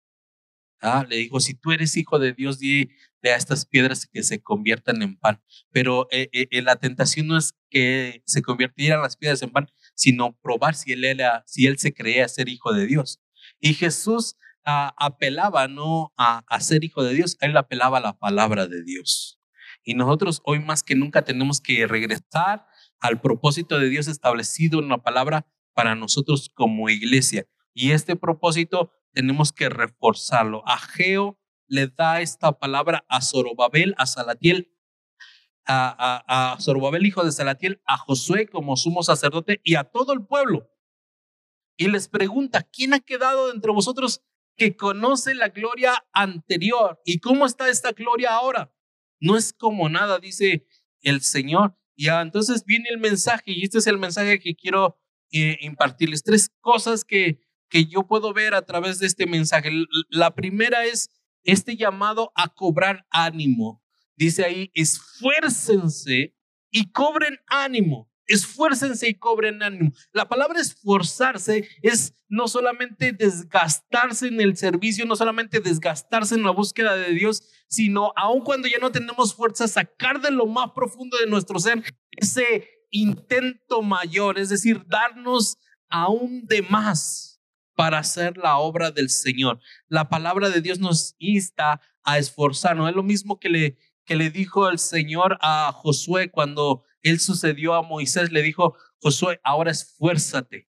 Ah, 0.81 1.05
le 1.07 1.17
dijo, 1.17 1.39
si 1.39 1.53
tú 1.53 1.71
eres 1.71 1.95
hijo 1.97 2.19
de 2.19 2.33
Dios, 2.33 2.59
di 2.59 2.89
a 3.31 3.37
estas 3.37 3.65
piedras 3.65 4.07
que 4.11 4.23
se 4.23 4.41
conviertan 4.41 5.01
en 5.01 5.17
pan. 5.17 5.41
Pero 5.71 6.07
eh, 6.11 6.29
eh, 6.31 6.47
eh, 6.51 6.61
la 6.61 6.75
tentación 6.77 7.27
no 7.27 7.37
es 7.37 7.53
que 7.69 8.21
se 8.25 8.41
convirtieran 8.41 9.01
las 9.01 9.17
piedras 9.17 9.41
en 9.41 9.51
pan, 9.51 9.67
sino 9.95 10.37
probar 10.41 10.75
si 10.75 10.91
él, 10.91 11.03
era, 11.03 11.43
si 11.45 11.65
él 11.65 11.77
se 11.77 11.93
creía 11.93 12.27
ser 12.27 12.49
hijo 12.49 12.73
de 12.73 12.85
Dios. 12.85 13.21
Y 13.59 13.73
Jesús 13.73 14.35
apelaba 14.63 15.67
no 15.67 16.11
a, 16.17 16.43
a 16.47 16.59
ser 16.59 16.83
hijo 16.83 17.03
de 17.03 17.13
Dios, 17.13 17.37
él 17.39 17.55
apelaba 17.55 17.99
a 17.99 18.01
la 18.01 18.17
palabra 18.17 18.65
de 18.65 18.83
Dios. 18.83 19.39
Y 19.83 19.93
nosotros 19.93 20.41
hoy 20.43 20.59
más 20.59 20.81
que 20.81 20.95
nunca 20.95 21.21
tenemos 21.21 21.61
que 21.61 21.85
regresar 21.85 22.65
al 22.99 23.21
propósito 23.21 23.77
de 23.77 23.89
Dios 23.89 24.07
establecido 24.07 24.79
en 24.79 24.89
la 24.89 25.03
palabra 25.03 25.45
para 25.75 25.93
nosotros 25.93 26.49
como 26.55 26.89
iglesia. 26.89 27.45
Y 27.75 27.91
este 27.91 28.15
propósito 28.15 28.91
tenemos 29.13 29.51
que 29.51 29.69
reforzarlo. 29.69 30.67
Ageo 30.67 31.39
le 31.67 31.87
da 31.87 32.21
esta 32.21 32.57
palabra 32.57 33.05
a 33.07 33.21
Zorobabel, 33.21 33.95
a 33.97 34.05
Salatiel, 34.05 34.71
a, 35.65 36.53
a, 36.53 36.59
Zorobabel, 36.59 37.05
hijo 37.05 37.23
de 37.23 37.31
Salatiel, 37.31 37.81
a 37.85 37.97
Josué 37.97 38.47
como 38.47 38.77
sumo 38.77 39.03
sacerdote 39.03 39.61
y 39.63 39.75
a 39.75 39.83
todo 39.83 40.13
el 40.13 40.25
pueblo. 40.25 40.69
Y 41.77 41.87
les 41.87 42.07
pregunta, 42.07 42.63
¿quién 42.63 42.93
ha 42.93 42.99
quedado 42.99 43.51
entre 43.51 43.71
vosotros 43.71 44.21
que 44.55 44.75
conoce 44.75 45.33
la 45.33 45.49
gloria 45.49 46.05
anterior? 46.13 47.01
¿Y 47.03 47.19
cómo 47.19 47.45
está 47.45 47.69
esta 47.69 47.91
gloria 47.91 48.33
ahora? 48.33 48.73
No 49.19 49.35
es 49.35 49.53
como 49.53 49.89
nada, 49.89 50.19
dice 50.19 50.67
el 51.01 51.21
Señor. 51.21 51.75
Ya, 51.97 52.21
entonces 52.21 52.63
viene 52.65 52.89
el 52.89 52.97
mensaje 52.97 53.51
y 53.51 53.63
este 53.63 53.79
es 53.79 53.87
el 53.87 53.97
mensaje 53.97 54.39
que 54.39 54.55
quiero 54.55 54.97
eh, 55.31 55.57
impartirles. 55.61 56.23
Tres 56.23 56.49
cosas 56.61 57.03
que, 57.03 57.39
que 57.69 57.85
yo 57.85 58.07
puedo 58.07 58.33
ver 58.33 58.53
a 58.53 58.65
través 58.65 58.99
de 58.99 59.07
este 59.07 59.25
mensaje. 59.25 59.71
La 60.09 60.35
primera 60.35 60.85
es 60.85 61.09
este 61.45 61.77
llamado 61.77 62.31
a 62.35 62.49
cobrar 62.49 63.05
ánimo. 63.09 63.81
Dice 64.17 64.43
ahí, 64.43 64.71
esfuércense 64.73 66.35
y 66.71 66.91
cobren 66.91 67.39
ánimo. 67.47 68.11
Esfuércense 68.27 69.07
y 69.07 69.15
cobren 69.15 69.61
ánimo. 69.61 69.91
La 70.11 70.27
palabra 70.27 70.59
esforzarse 70.59 71.69
es 71.83 72.15
no 72.27 72.47
solamente 72.47 73.11
desgastarse 73.11 74.27
en 74.27 74.41
el 74.41 74.57
servicio, 74.57 75.05
no 75.05 75.15
solamente 75.15 75.59
desgastarse 75.59 76.35
en 76.35 76.43
la 76.43 76.49
búsqueda 76.51 76.95
de 76.95 77.13
Dios, 77.13 77.43
sino 77.67 78.11
aun 78.15 78.41
cuando 78.41 78.67
ya 78.67 78.79
no 78.79 78.91
tenemos 78.91 79.35
fuerza, 79.35 79.67
sacar 79.67 80.21
de 80.21 80.31
lo 80.31 80.47
más 80.47 80.71
profundo 80.71 81.17
de 81.17 81.27
nuestro 81.27 81.59
ser 81.59 81.83
ese 82.11 82.67
intento 82.89 83.81
mayor, 83.81 84.39
es 84.39 84.49
decir, 84.49 84.83
darnos 84.87 85.57
aún 85.89 86.45
de 86.47 86.63
más 86.63 87.34
para 87.75 87.99
hacer 87.99 88.37
la 88.37 88.57
obra 88.57 88.91
del 88.91 89.09
Señor. 89.09 89.59
La 89.87 90.09
palabra 90.09 90.49
de 90.49 90.61
Dios 90.61 90.79
nos 90.79 91.15
insta 91.19 91.81
a 92.03 92.17
esforzarnos. 92.17 92.89
Es 92.89 92.95
lo 92.95 93.03
mismo 93.03 93.39
que 93.39 93.49
le, 93.49 93.77
que 94.05 94.15
le 94.15 94.29
dijo 94.29 94.69
el 94.69 94.79
Señor 94.79 95.37
a 95.41 95.71
Josué 95.73 96.31
cuando 96.31 96.83
él 97.01 97.19
sucedió 97.19 97.73
a 97.73 97.83
Moisés. 97.83 98.31
Le 98.31 98.41
dijo, 98.41 98.75
Josué, 99.01 99.39
ahora 99.43 99.71
esfuérzate 99.71 100.69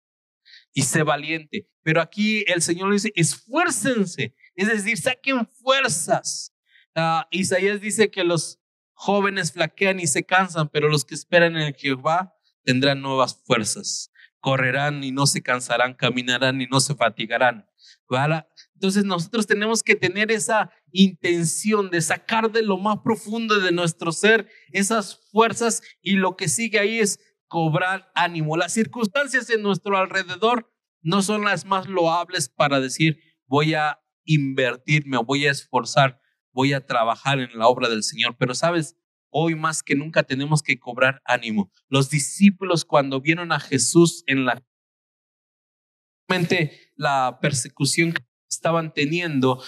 y 0.74 0.84
sé 0.84 1.04
valiente. 1.04 1.68
Pero 1.82 2.02
aquí 2.02 2.44
el 2.48 2.62
Señor 2.62 2.92
dice, 2.92 3.12
esfuércense, 3.16 4.36
es 4.56 4.68
decir, 4.68 4.98
saquen 4.98 5.48
fuerzas. 5.48 6.54
Uh, 6.96 7.24
Isaías 7.32 7.80
dice 7.80 8.12
que 8.12 8.24
los 8.24 8.60
jóvenes 8.94 9.54
flaquean 9.54 10.00
y 10.00 10.08
se 10.08 10.26
cansan, 10.26 10.68
pero 10.68 10.90
los 10.90 11.06
que 11.06 11.16
esperan 11.16 11.56
en 11.56 11.74
Jehová 11.74 12.36
tendrán 12.64 13.02
nuevas 13.02 13.42
fuerzas 13.46 14.12
correrán 14.40 15.04
y 15.04 15.12
no 15.12 15.26
se 15.26 15.42
cansarán, 15.42 15.94
caminarán 15.94 16.62
y 16.62 16.68
no 16.68 16.80
se 16.80 16.96
fatigarán. 16.96 17.66
Entonces 18.74 19.04
nosotros 19.06 19.46
tenemos 19.46 19.84
que 19.84 19.96
tener 19.96 20.32
esa 20.32 20.72
intención 20.92 21.90
de 21.90 22.02
sacar 22.02 22.52
de 22.52 22.64
lo 22.64 22.78
más 22.78 23.00
profundo 23.04 23.60
de 23.60 23.72
nuestro 23.72 24.12
ser 24.12 24.48
esas 24.72 25.20
fuerzas 25.32 25.84
y 26.02 26.14
lo 26.14 26.36
que 26.36 26.48
sigue 26.48 26.80
ahí 26.80 27.00
es 27.00 27.20
cobrar 27.48 28.12
ánimo. 28.16 28.58
Las 28.58 28.74
circunstancias 28.74 29.50
en 29.50 29.62
nuestro 29.62 29.98
alrededor 29.98 30.72
no 31.02 31.22
son 31.22 31.46
las 31.46 31.66
más 31.66 31.88
loables 31.88 32.50
para 32.50 32.80
decir 32.80 33.20
voy 33.46 33.74
a 33.76 34.00
invertirme 34.26 35.18
o 35.18 35.24
voy 35.24 35.46
a 35.46 35.52
esforzar, 35.52 36.20
voy 36.52 36.74
a 36.74 36.86
trabajar 36.86 37.40
en 37.40 37.58
la 37.58 37.68
obra 37.68 37.90
del 37.90 38.04
Señor. 38.04 38.36
Pero 38.40 38.56
sabes, 38.56 38.96
Hoy 39.30 39.56
más 39.56 39.84
que 39.84 39.96
nunca 39.96 40.24
tenemos 40.24 40.64
que 40.64 40.80
cobrar 40.80 41.22
ánimo. 41.26 41.72
Los 41.88 42.10
discípulos 42.10 42.86
cuando 42.86 43.22
vieron 43.22 43.52
a 43.52 43.60
Jesús 43.60 44.24
en 44.28 44.46
la 44.46 44.64
la 46.96 47.40
persecución 47.42 48.14
que 48.14 48.24
estaban 48.50 48.94
teniendo, 48.94 49.64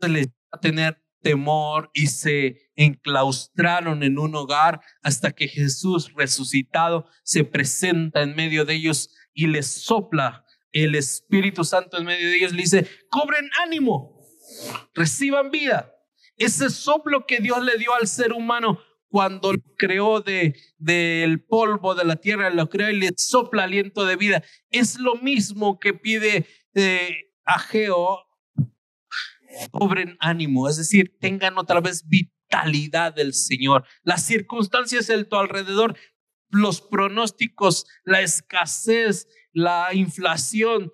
les 0.00 0.28
a 0.50 0.58
tener 0.58 1.02
temor 1.20 1.90
y 1.92 2.06
se 2.06 2.70
enclaustraron 2.76 4.02
en 4.02 4.18
un 4.18 4.34
hogar 4.34 4.80
hasta 5.02 5.32
que 5.32 5.48
Jesús 5.48 6.12
resucitado 6.14 7.06
se 7.24 7.44
presenta 7.44 8.22
en 8.22 8.34
medio 8.34 8.64
de 8.64 8.74
ellos 8.74 9.10
y 9.34 9.48
les 9.48 9.66
sopla 9.66 10.44
el 10.72 10.94
Espíritu 10.94 11.64
Santo 11.64 11.98
en 11.98 12.04
medio 12.04 12.28
de 12.28 12.36
ellos, 12.36 12.52
le 12.52 12.62
dice, 12.62 12.88
cobren 13.10 13.50
ánimo, 13.62 14.20
reciban 14.94 15.50
vida. 15.50 15.94
Ese 16.36 16.70
soplo 16.70 17.26
que 17.26 17.40
Dios 17.40 17.64
le 17.64 17.76
dio 17.78 17.92
al 17.94 18.06
ser 18.06 18.32
humano 18.32 18.78
cuando 19.08 19.52
lo 19.52 19.62
creó 19.76 20.20
de, 20.20 20.54
del 20.78 21.42
polvo 21.42 21.94
de 21.94 22.04
la 22.04 22.16
tierra, 22.16 22.50
lo 22.50 22.68
creó 22.68 22.90
y 22.90 22.96
le 22.98 23.10
sopla 23.16 23.64
aliento 23.64 24.04
de 24.04 24.16
vida. 24.16 24.42
Es 24.70 24.98
lo 24.98 25.16
mismo 25.16 25.78
que 25.78 25.94
pide 25.94 26.46
eh, 26.74 27.32
a 27.44 27.58
Geo, 27.58 28.20
cobren 29.70 30.16
ánimo, 30.20 30.68
es 30.68 30.76
decir, 30.76 31.16
tengan 31.20 31.58
otra 31.58 31.80
vez 31.80 32.06
vitalidad 32.06 33.14
del 33.14 33.34
Señor. 33.34 33.84
Las 34.02 34.22
circunstancias 34.24 35.06
de 35.06 35.24
tu 35.24 35.36
alrededor, 35.36 35.96
los 36.50 36.80
pronósticos, 36.80 37.86
la 38.04 38.20
escasez, 38.20 39.26
la 39.52 39.88
inflación, 39.94 40.92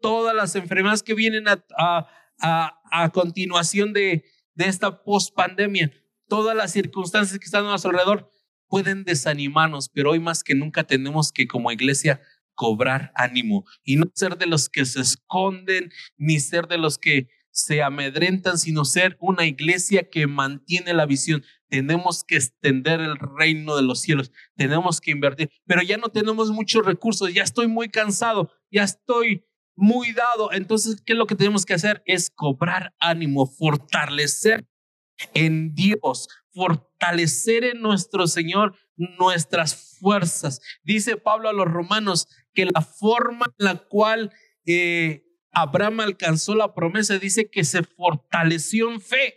todas 0.00 0.34
las 0.34 0.54
enfermedades 0.54 1.02
que 1.02 1.14
vienen 1.14 1.48
a, 1.48 1.64
a, 1.78 2.80
a, 2.92 3.10
continuación 3.10 3.92
de, 3.92 4.24
de 4.54 4.66
esta 4.66 5.02
post-pandemia 5.02 5.90
todas 6.28 6.56
las 6.56 6.72
circunstancias 6.72 7.38
que 7.38 7.44
están 7.44 7.64
a 7.64 7.70
nuestro 7.70 7.90
alrededor 7.90 8.30
pueden 8.68 9.04
desanimarnos, 9.04 9.88
pero 9.88 10.10
hoy 10.10 10.20
más 10.20 10.42
que 10.42 10.54
nunca 10.54 10.84
tenemos 10.84 11.32
que 11.32 11.46
como 11.46 11.70
iglesia 11.70 12.20
cobrar 12.54 13.12
ánimo 13.14 13.64
y 13.84 13.96
no 13.96 14.10
ser 14.14 14.38
de 14.38 14.46
los 14.46 14.68
que 14.68 14.84
se 14.84 15.00
esconden 15.00 15.92
ni 16.16 16.40
ser 16.40 16.66
de 16.66 16.78
los 16.78 16.98
que 16.98 17.28
se 17.50 17.82
amedrentan, 17.82 18.58
sino 18.58 18.84
ser 18.84 19.16
una 19.18 19.46
iglesia 19.46 20.10
que 20.10 20.26
mantiene 20.26 20.92
la 20.92 21.06
visión. 21.06 21.42
Tenemos 21.68 22.22
que 22.22 22.36
extender 22.36 23.00
el 23.00 23.16
reino 23.16 23.76
de 23.76 23.82
los 23.82 24.00
cielos, 24.00 24.30
tenemos 24.56 25.00
que 25.00 25.10
invertir, 25.10 25.50
pero 25.64 25.82
ya 25.82 25.96
no 25.96 26.08
tenemos 26.08 26.50
muchos 26.50 26.84
recursos, 26.84 27.32
ya 27.32 27.42
estoy 27.42 27.66
muy 27.66 27.88
cansado, 27.88 28.50
ya 28.70 28.82
estoy 28.82 29.46
muy 29.74 30.12
dado. 30.12 30.52
Entonces, 30.52 31.00
¿qué 31.04 31.12
es 31.14 31.18
lo 31.18 31.26
que 31.26 31.34
tenemos 31.34 31.64
que 31.64 31.74
hacer? 31.74 32.02
Es 32.04 32.30
cobrar 32.30 32.94
ánimo, 32.98 33.46
fortalecer 33.46 34.66
en 35.34 35.74
Dios, 35.74 36.28
fortalecer 36.52 37.64
en 37.64 37.80
nuestro 37.80 38.26
Señor 38.26 38.76
nuestras 38.96 39.98
fuerzas. 39.98 40.60
Dice 40.82 41.16
Pablo 41.16 41.48
a 41.48 41.52
los 41.52 41.66
romanos 41.66 42.28
que 42.54 42.66
la 42.66 42.82
forma 42.82 43.46
en 43.58 43.64
la 43.66 43.76
cual 43.76 44.32
eh, 44.66 45.26
Abraham 45.52 46.00
alcanzó 46.00 46.54
la 46.54 46.74
promesa 46.74 47.18
dice 47.18 47.50
que 47.50 47.64
se 47.64 47.82
fortaleció 47.82 48.90
en 48.90 49.00
fe. 49.00 49.34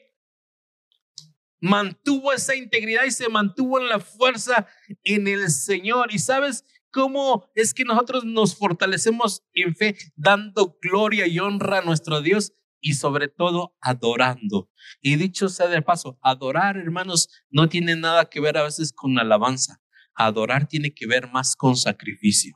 Mantuvo 1.61 2.31
esa 2.31 2.55
integridad 2.55 3.03
y 3.05 3.11
se 3.11 3.29
mantuvo 3.29 3.79
en 3.79 3.89
la 3.89 3.99
fuerza 3.99 4.67
en 5.03 5.27
el 5.27 5.49
Señor. 5.49 6.13
Y 6.13 6.19
sabes 6.19 6.65
cómo 6.91 7.49
es 7.55 7.73
que 7.73 7.83
nosotros 7.83 8.25
nos 8.25 8.55
fortalecemos 8.55 9.43
en 9.53 9.75
fe 9.75 9.97
dando 10.15 10.77
gloria 10.81 11.27
y 11.27 11.39
honra 11.39 11.79
a 11.79 11.83
nuestro 11.83 12.21
Dios 12.21 12.53
y 12.81 12.93
sobre 12.93 13.27
todo 13.27 13.75
adorando. 13.81 14.69
Y 15.01 15.15
dicho 15.15 15.49
sea 15.49 15.67
de 15.67 15.81
paso, 15.81 16.19
adorar, 16.21 16.77
hermanos, 16.77 17.29
no 17.49 17.69
tiene 17.69 17.95
nada 17.95 18.25
que 18.25 18.39
ver 18.39 18.57
a 18.57 18.63
veces 18.63 18.91
con 18.93 19.17
alabanza. 19.19 19.81
Adorar 20.15 20.67
tiene 20.67 20.93
que 20.93 21.07
ver 21.07 21.29
más 21.31 21.55
con 21.55 21.75
sacrificio. 21.75 22.53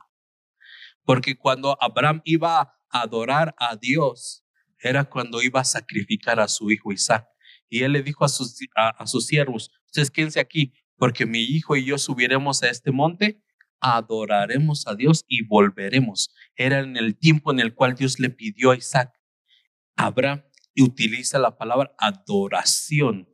Porque 1.04 1.36
cuando 1.36 1.76
Abraham 1.80 2.20
iba 2.24 2.60
a 2.60 2.74
adorar 2.90 3.54
a 3.58 3.76
Dios, 3.76 4.44
era 4.78 5.04
cuando 5.04 5.42
iba 5.42 5.60
a 5.60 5.64
sacrificar 5.64 6.40
a 6.40 6.48
su 6.48 6.70
hijo 6.70 6.92
Isaac. 6.92 7.26
Y 7.68 7.82
él 7.82 7.92
le 7.92 8.02
dijo 8.02 8.24
a 8.24 8.28
sus, 8.28 8.58
a, 8.76 9.06
sus 9.06 9.26
siervos, 9.26 9.70
ustedes 9.86 10.10
quédense 10.10 10.40
aquí, 10.40 10.72
porque 10.96 11.26
mi 11.26 11.40
hijo 11.40 11.76
y 11.76 11.84
yo 11.84 11.98
subiremos 11.98 12.62
a 12.62 12.68
este 12.68 12.92
monte 12.92 13.42
adoraremos 13.84 14.86
a 14.86 14.94
Dios 14.94 15.24
y 15.28 15.44
volveremos. 15.46 16.30
Era 16.56 16.80
en 16.80 16.96
el 16.96 17.16
tiempo 17.16 17.52
en 17.52 17.60
el 17.60 17.74
cual 17.74 17.94
Dios 17.94 18.18
le 18.18 18.30
pidió 18.30 18.70
a 18.70 18.76
Isaac. 18.76 19.12
Abraham 19.96 20.42
utiliza 20.82 21.38
la 21.38 21.56
palabra 21.56 21.94
adoración, 21.98 23.28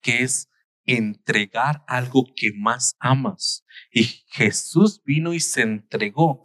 que 0.00 0.22
es 0.22 0.50
entregar 0.84 1.84
algo 1.86 2.24
que 2.34 2.52
más 2.52 2.96
amas. 2.98 3.64
Y 3.92 4.04
Jesús 4.28 5.02
vino 5.04 5.34
y 5.34 5.40
se 5.40 5.62
entregó 5.62 6.42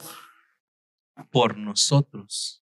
por 1.32 1.58
nosotros. 1.58 2.64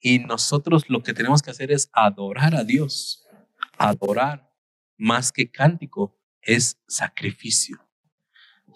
Y 0.00 0.18
nosotros 0.18 0.88
lo 0.88 1.02
que 1.02 1.14
tenemos 1.14 1.42
que 1.42 1.50
hacer 1.50 1.70
es 1.70 1.88
adorar 1.92 2.56
a 2.56 2.64
Dios. 2.64 3.24
Adorar 3.78 4.52
más 4.98 5.30
que 5.30 5.50
cántico 5.50 6.20
es 6.42 6.82
sacrificio. 6.88 7.88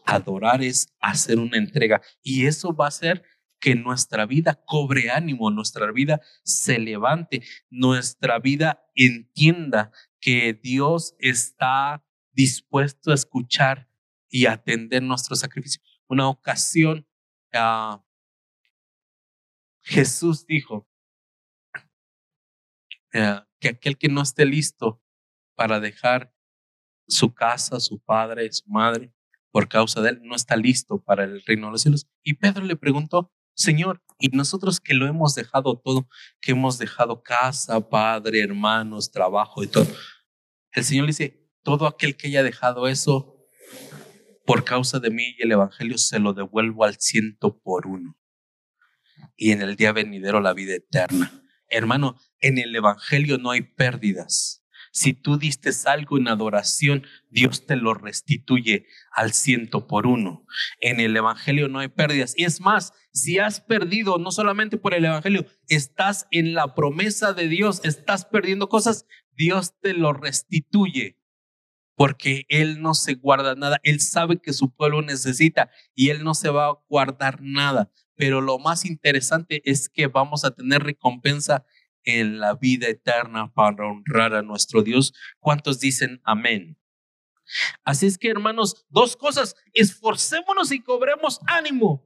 Adorar 0.04 0.62
es 0.62 0.94
hacer 1.00 1.38
una 1.38 1.56
entrega. 1.56 2.00
Y 2.22 2.46
eso 2.46 2.72
va 2.72 2.84
a 2.84 2.88
hacer 2.88 3.24
que 3.66 3.74
nuestra 3.74 4.26
vida 4.26 4.62
cobre 4.64 5.10
ánimo, 5.10 5.50
nuestra 5.50 5.90
vida 5.90 6.20
se 6.44 6.78
levante, 6.78 7.42
nuestra 7.68 8.38
vida 8.38 8.88
entienda 8.94 9.90
que 10.20 10.54
Dios 10.54 11.16
está 11.18 12.06
dispuesto 12.30 13.10
a 13.10 13.14
escuchar 13.14 13.90
y 14.28 14.46
atender 14.46 15.02
nuestro 15.02 15.34
sacrificio. 15.34 15.82
Una 16.06 16.28
ocasión, 16.28 17.08
uh, 17.54 18.00
Jesús 19.82 20.46
dijo 20.46 20.88
uh, 23.14 23.40
que 23.58 23.70
aquel 23.70 23.98
que 23.98 24.08
no 24.08 24.22
esté 24.22 24.46
listo 24.46 25.02
para 25.56 25.80
dejar 25.80 26.32
su 27.08 27.34
casa, 27.34 27.80
su 27.80 27.98
padre, 27.98 28.52
su 28.52 28.70
madre, 28.70 29.12
por 29.50 29.66
causa 29.68 30.00
de 30.02 30.10
él, 30.10 30.20
no 30.22 30.36
está 30.36 30.54
listo 30.54 31.02
para 31.02 31.24
el 31.24 31.42
reino 31.42 31.66
de 31.66 31.72
los 31.72 31.82
cielos. 31.82 32.06
Y 32.22 32.34
Pedro 32.34 32.64
le 32.64 32.76
preguntó, 32.76 33.32
Señor, 33.56 34.02
y 34.18 34.28
nosotros 34.28 34.80
que 34.80 34.92
lo 34.92 35.06
hemos 35.06 35.34
dejado 35.34 35.78
todo, 35.78 36.08
que 36.40 36.52
hemos 36.52 36.78
dejado 36.78 37.22
casa, 37.22 37.88
padre, 37.88 38.42
hermanos, 38.42 39.10
trabajo 39.10 39.62
y 39.62 39.66
todo, 39.66 39.86
el 40.72 40.84
Señor 40.84 41.06
dice, 41.06 41.50
todo 41.62 41.86
aquel 41.86 42.16
que 42.16 42.28
haya 42.28 42.42
dejado 42.42 42.86
eso 42.86 43.34
por 44.44 44.64
causa 44.64 45.00
de 45.00 45.10
mí 45.10 45.34
y 45.38 45.42
el 45.42 45.52
Evangelio 45.52 45.96
se 45.96 46.18
lo 46.18 46.34
devuelvo 46.34 46.84
al 46.84 46.96
ciento 47.00 47.58
por 47.58 47.86
uno. 47.86 48.18
Y 49.36 49.52
en 49.52 49.62
el 49.62 49.74
día 49.74 49.92
venidero 49.92 50.40
la 50.40 50.52
vida 50.52 50.74
eterna. 50.74 51.42
Hermano, 51.68 52.16
en 52.40 52.58
el 52.58 52.76
Evangelio 52.76 53.38
no 53.38 53.50
hay 53.50 53.62
pérdidas. 53.62 54.65
Si 54.96 55.12
tú 55.12 55.36
diste 55.36 55.68
algo 55.84 56.16
en 56.16 56.26
adoración, 56.26 57.06
Dios 57.28 57.66
te 57.66 57.76
lo 57.76 57.92
restituye 57.92 58.86
al 59.12 59.34
ciento 59.34 59.86
por 59.86 60.06
uno. 60.06 60.46
En 60.80 61.00
el 61.00 61.14
Evangelio 61.14 61.68
no 61.68 61.80
hay 61.80 61.88
pérdidas. 61.88 62.32
Y 62.34 62.44
es 62.44 62.62
más, 62.62 62.94
si 63.12 63.38
has 63.38 63.60
perdido, 63.60 64.16
no 64.16 64.30
solamente 64.30 64.78
por 64.78 64.94
el 64.94 65.04
Evangelio, 65.04 65.44
estás 65.68 66.26
en 66.30 66.54
la 66.54 66.74
promesa 66.74 67.34
de 67.34 67.46
Dios, 67.46 67.82
estás 67.84 68.24
perdiendo 68.24 68.70
cosas, 68.70 69.04
Dios 69.32 69.78
te 69.82 69.92
lo 69.92 70.14
restituye 70.14 71.18
porque 71.94 72.46
Él 72.48 72.80
no 72.80 72.94
se 72.94 73.16
guarda 73.16 73.54
nada. 73.54 73.78
Él 73.82 74.00
sabe 74.00 74.38
que 74.38 74.54
su 74.54 74.74
pueblo 74.74 75.02
necesita 75.02 75.70
y 75.94 76.08
Él 76.08 76.24
no 76.24 76.32
se 76.32 76.48
va 76.48 76.68
a 76.68 76.78
guardar 76.88 77.42
nada. 77.42 77.92
Pero 78.14 78.40
lo 78.40 78.58
más 78.58 78.86
interesante 78.86 79.60
es 79.70 79.90
que 79.90 80.06
vamos 80.06 80.46
a 80.46 80.52
tener 80.52 80.82
recompensa 80.84 81.66
en 82.06 82.40
la 82.40 82.54
vida 82.54 82.88
eterna 82.88 83.52
para 83.52 83.86
honrar 83.86 84.34
a 84.34 84.42
nuestro 84.42 84.82
Dios. 84.82 85.12
¿Cuántos 85.38 85.78
dicen 85.78 86.22
amén? 86.24 86.78
Así 87.84 88.06
es 88.06 88.16
que, 88.16 88.30
hermanos, 88.30 88.86
dos 88.88 89.16
cosas. 89.16 89.54
Esforcémonos 89.74 90.72
y 90.72 90.80
cobremos 90.80 91.40
ánimo. 91.46 92.04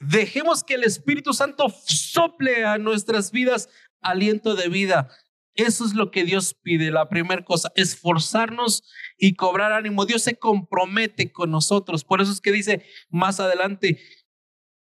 Dejemos 0.00 0.64
que 0.64 0.74
el 0.74 0.84
Espíritu 0.84 1.32
Santo 1.32 1.68
sople 1.84 2.64
a 2.64 2.78
nuestras 2.78 3.30
vidas 3.30 3.68
aliento 4.00 4.54
de 4.54 4.68
vida. 4.68 5.10
Eso 5.54 5.84
es 5.84 5.94
lo 5.94 6.12
que 6.12 6.24
Dios 6.24 6.54
pide. 6.54 6.92
La 6.92 7.08
primera 7.08 7.44
cosa, 7.44 7.72
esforzarnos 7.74 8.84
y 9.16 9.34
cobrar 9.34 9.72
ánimo. 9.72 10.06
Dios 10.06 10.22
se 10.22 10.38
compromete 10.38 11.32
con 11.32 11.50
nosotros. 11.50 12.04
Por 12.04 12.20
eso 12.20 12.30
es 12.30 12.40
que 12.40 12.52
dice 12.52 12.84
más 13.10 13.40
adelante, 13.40 14.00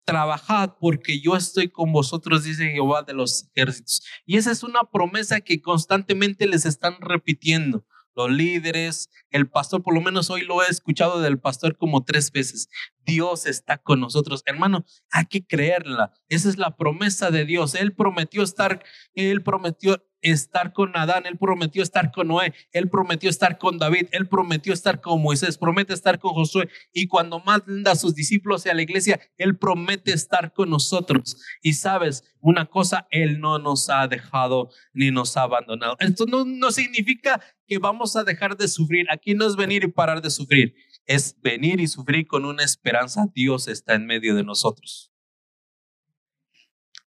trabajad 0.06 0.76
porque 0.80 1.20
yo 1.20 1.36
estoy 1.36 1.68
con 1.68 1.92
vosotros, 1.92 2.44
dice 2.44 2.70
Jehová 2.70 3.02
de 3.02 3.12
los 3.12 3.50
ejércitos. 3.54 4.02
Y 4.24 4.38
esa 4.38 4.52
es 4.52 4.62
una 4.62 4.84
promesa 4.90 5.40
que 5.42 5.60
constantemente 5.60 6.46
les 6.46 6.64
están 6.64 6.96
repitiendo 7.00 7.84
los 8.14 8.30
líderes, 8.30 9.10
el 9.37 9.49
pastor, 9.49 9.83
por 9.83 9.94
lo 9.94 10.01
menos 10.01 10.31
hoy 10.31 10.42
lo 10.42 10.62
he 10.62 10.66
escuchado 10.66 11.20
del 11.20 11.38
pastor 11.38 11.77
como 11.77 12.05
tres 12.05 12.33
veces. 12.33 12.68
Dios 13.05 13.46
está 13.46 13.79
con 13.79 14.01
nosotros. 14.01 14.42
Hermano, 14.46 14.85
hay 15.11 15.27
que 15.27 15.46
creerla. 15.46 16.12
Esa 16.29 16.49
es 16.49 16.59
la 16.59 16.77
promesa 16.77 17.31
de 17.31 17.44
Dios. 17.44 17.75
Él 17.75 17.94
prometió 17.94 18.42
estar, 18.42 18.83
él 19.14 19.42
prometió 19.42 20.03
estar 20.22 20.72
con 20.72 20.96
Adán, 20.96 21.25
él 21.27 21.38
prometió 21.38 21.83
estar 21.83 22.11
con 22.11 22.29
Noé, 22.29 22.53
él 22.72 22.88
prometió 22.88 23.31
estar 23.31 23.59
con 23.59 23.79
David, 23.79 24.09
él 24.11 24.29
prometió 24.29 24.72
estar 24.72 25.01
con 25.01 25.22
Moisés, 25.22 25.59
promete 25.59 25.94
estar 25.94 26.18
con 26.18 26.33
Josué 26.33 26.68
y 26.92 27.07
cuando 27.07 27.40
manda 27.40 27.92
a 27.92 27.96
sus 27.96 28.14
discípulos 28.14 28.66
a 28.66 28.75
la 28.75 28.83
iglesia, 28.83 29.20
él 29.37 29.57
promete 29.57 30.12
estar 30.12 30.53
con 30.53 30.70
nosotros. 30.70 31.37
Y 31.62 31.75
sabes, 31.75 32.25
una 32.40 32.66
cosa, 32.66 33.07
él 33.11 33.40
no 33.40 33.59
nos 33.59 33.88
ha 33.90 34.07
dejado 34.09 34.70
ni 34.92 35.11
nos 35.11 35.37
ha 35.37 35.42
abandonado. 35.42 35.96
Esto 36.01 36.27
no, 36.27 36.44
no 36.44 36.70
significa 36.70 37.40
que 37.66 37.79
vamos 37.79 38.16
a 38.16 38.25
dejar 38.25 38.57
de 38.57 38.68
sufrir. 38.68 39.07
Aquí 39.11 39.25
no 39.34 39.46
es 39.46 39.56
venir 39.56 39.84
y 39.84 39.88
parar 39.88 40.22
de 40.22 40.30
sufrir, 40.30 40.74
es 41.04 41.40
venir 41.40 41.80
y 41.80 41.86
sufrir 41.86 42.26
con 42.26 42.44
una 42.44 42.64
esperanza. 42.64 43.26
Dios 43.34 43.68
está 43.68 43.94
en 43.94 44.06
medio 44.06 44.34
de 44.34 44.44
nosotros. 44.44 45.12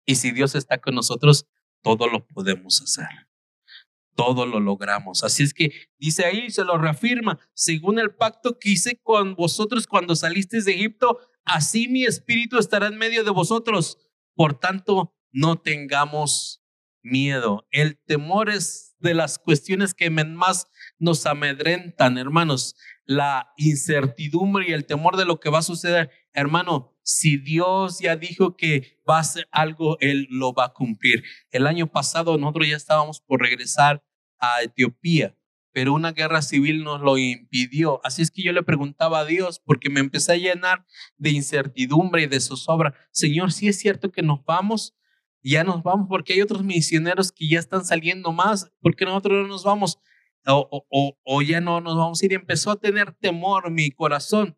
Y 0.06 0.16
si 0.16 0.32
Dios 0.32 0.54
está 0.54 0.78
con 0.78 0.94
nosotros, 0.94 1.46
todo 1.82 2.08
lo 2.08 2.26
podemos 2.26 2.80
hacer. 2.80 3.08
Todo 4.14 4.46
lo 4.46 4.60
logramos. 4.60 5.24
Así 5.24 5.42
es 5.42 5.54
que 5.54 5.72
dice 5.98 6.24
ahí, 6.24 6.50
se 6.50 6.64
lo 6.64 6.78
reafirma, 6.78 7.38
según 7.52 7.98
el 7.98 8.14
pacto 8.14 8.58
que 8.58 8.70
hice 8.70 9.00
con 9.02 9.34
vosotros 9.34 9.86
cuando 9.86 10.14
salisteis 10.14 10.64
de 10.64 10.72
Egipto, 10.72 11.18
así 11.44 11.88
mi 11.88 12.04
espíritu 12.04 12.58
estará 12.58 12.86
en 12.86 12.96
medio 12.96 13.24
de 13.24 13.30
vosotros. 13.30 13.98
Por 14.34 14.58
tanto, 14.58 15.14
no 15.32 15.56
tengamos 15.56 16.63
miedo. 17.04 17.66
El 17.70 17.98
temor 18.06 18.50
es 18.50 18.96
de 18.98 19.14
las 19.14 19.38
cuestiones 19.38 19.94
que 19.94 20.10
más 20.10 20.66
nos 20.98 21.26
amedrentan, 21.26 22.18
hermanos. 22.18 22.74
La 23.04 23.52
incertidumbre 23.56 24.68
y 24.68 24.72
el 24.72 24.86
temor 24.86 25.16
de 25.16 25.26
lo 25.26 25.38
que 25.38 25.50
va 25.50 25.58
a 25.58 25.62
suceder. 25.62 26.10
Hermano, 26.32 26.96
si 27.02 27.36
Dios 27.36 28.00
ya 28.00 28.16
dijo 28.16 28.56
que 28.56 28.98
va 29.08 29.18
a 29.18 29.20
hacer 29.20 29.46
algo, 29.52 29.98
Él 30.00 30.26
lo 30.30 30.54
va 30.54 30.66
a 30.66 30.72
cumplir. 30.72 31.22
El 31.50 31.66
año 31.66 31.86
pasado 31.86 32.38
nosotros 32.38 32.66
ya 32.66 32.76
estábamos 32.76 33.20
por 33.20 33.40
regresar 33.40 34.02
a 34.38 34.62
Etiopía, 34.62 35.36
pero 35.72 35.92
una 35.92 36.12
guerra 36.12 36.40
civil 36.40 36.82
nos 36.82 37.02
lo 37.02 37.18
impidió. 37.18 38.00
Así 38.04 38.22
es 38.22 38.30
que 38.30 38.42
yo 38.42 38.52
le 38.52 38.62
preguntaba 38.62 39.20
a 39.20 39.24
Dios, 39.26 39.60
porque 39.62 39.90
me 39.90 40.00
empecé 40.00 40.32
a 40.32 40.36
llenar 40.36 40.86
de 41.18 41.30
incertidumbre 41.30 42.22
y 42.22 42.26
de 42.26 42.40
zozobra. 42.40 42.94
Señor, 43.10 43.52
si 43.52 43.68
es 43.68 43.78
cierto 43.78 44.10
que 44.10 44.22
nos 44.22 44.42
vamos, 44.44 44.96
ya 45.44 45.62
nos 45.62 45.82
vamos, 45.82 46.06
porque 46.08 46.32
hay 46.32 46.40
otros 46.40 46.64
misioneros 46.64 47.30
que 47.30 47.48
ya 47.48 47.58
están 47.58 47.84
saliendo 47.84 48.32
más, 48.32 48.72
porque 48.80 49.04
nosotros 49.04 49.42
no 49.42 49.48
nos 49.48 49.62
vamos, 49.62 49.98
o, 50.46 50.86
o, 50.90 51.18
o 51.22 51.42
ya 51.42 51.60
no 51.60 51.80
nos 51.80 51.96
vamos 51.96 52.22
a 52.22 52.26
ir. 52.26 52.32
Empezó 52.32 52.70
a 52.70 52.80
tener 52.80 53.12
temor 53.12 53.70
mi 53.70 53.90
corazón. 53.90 54.56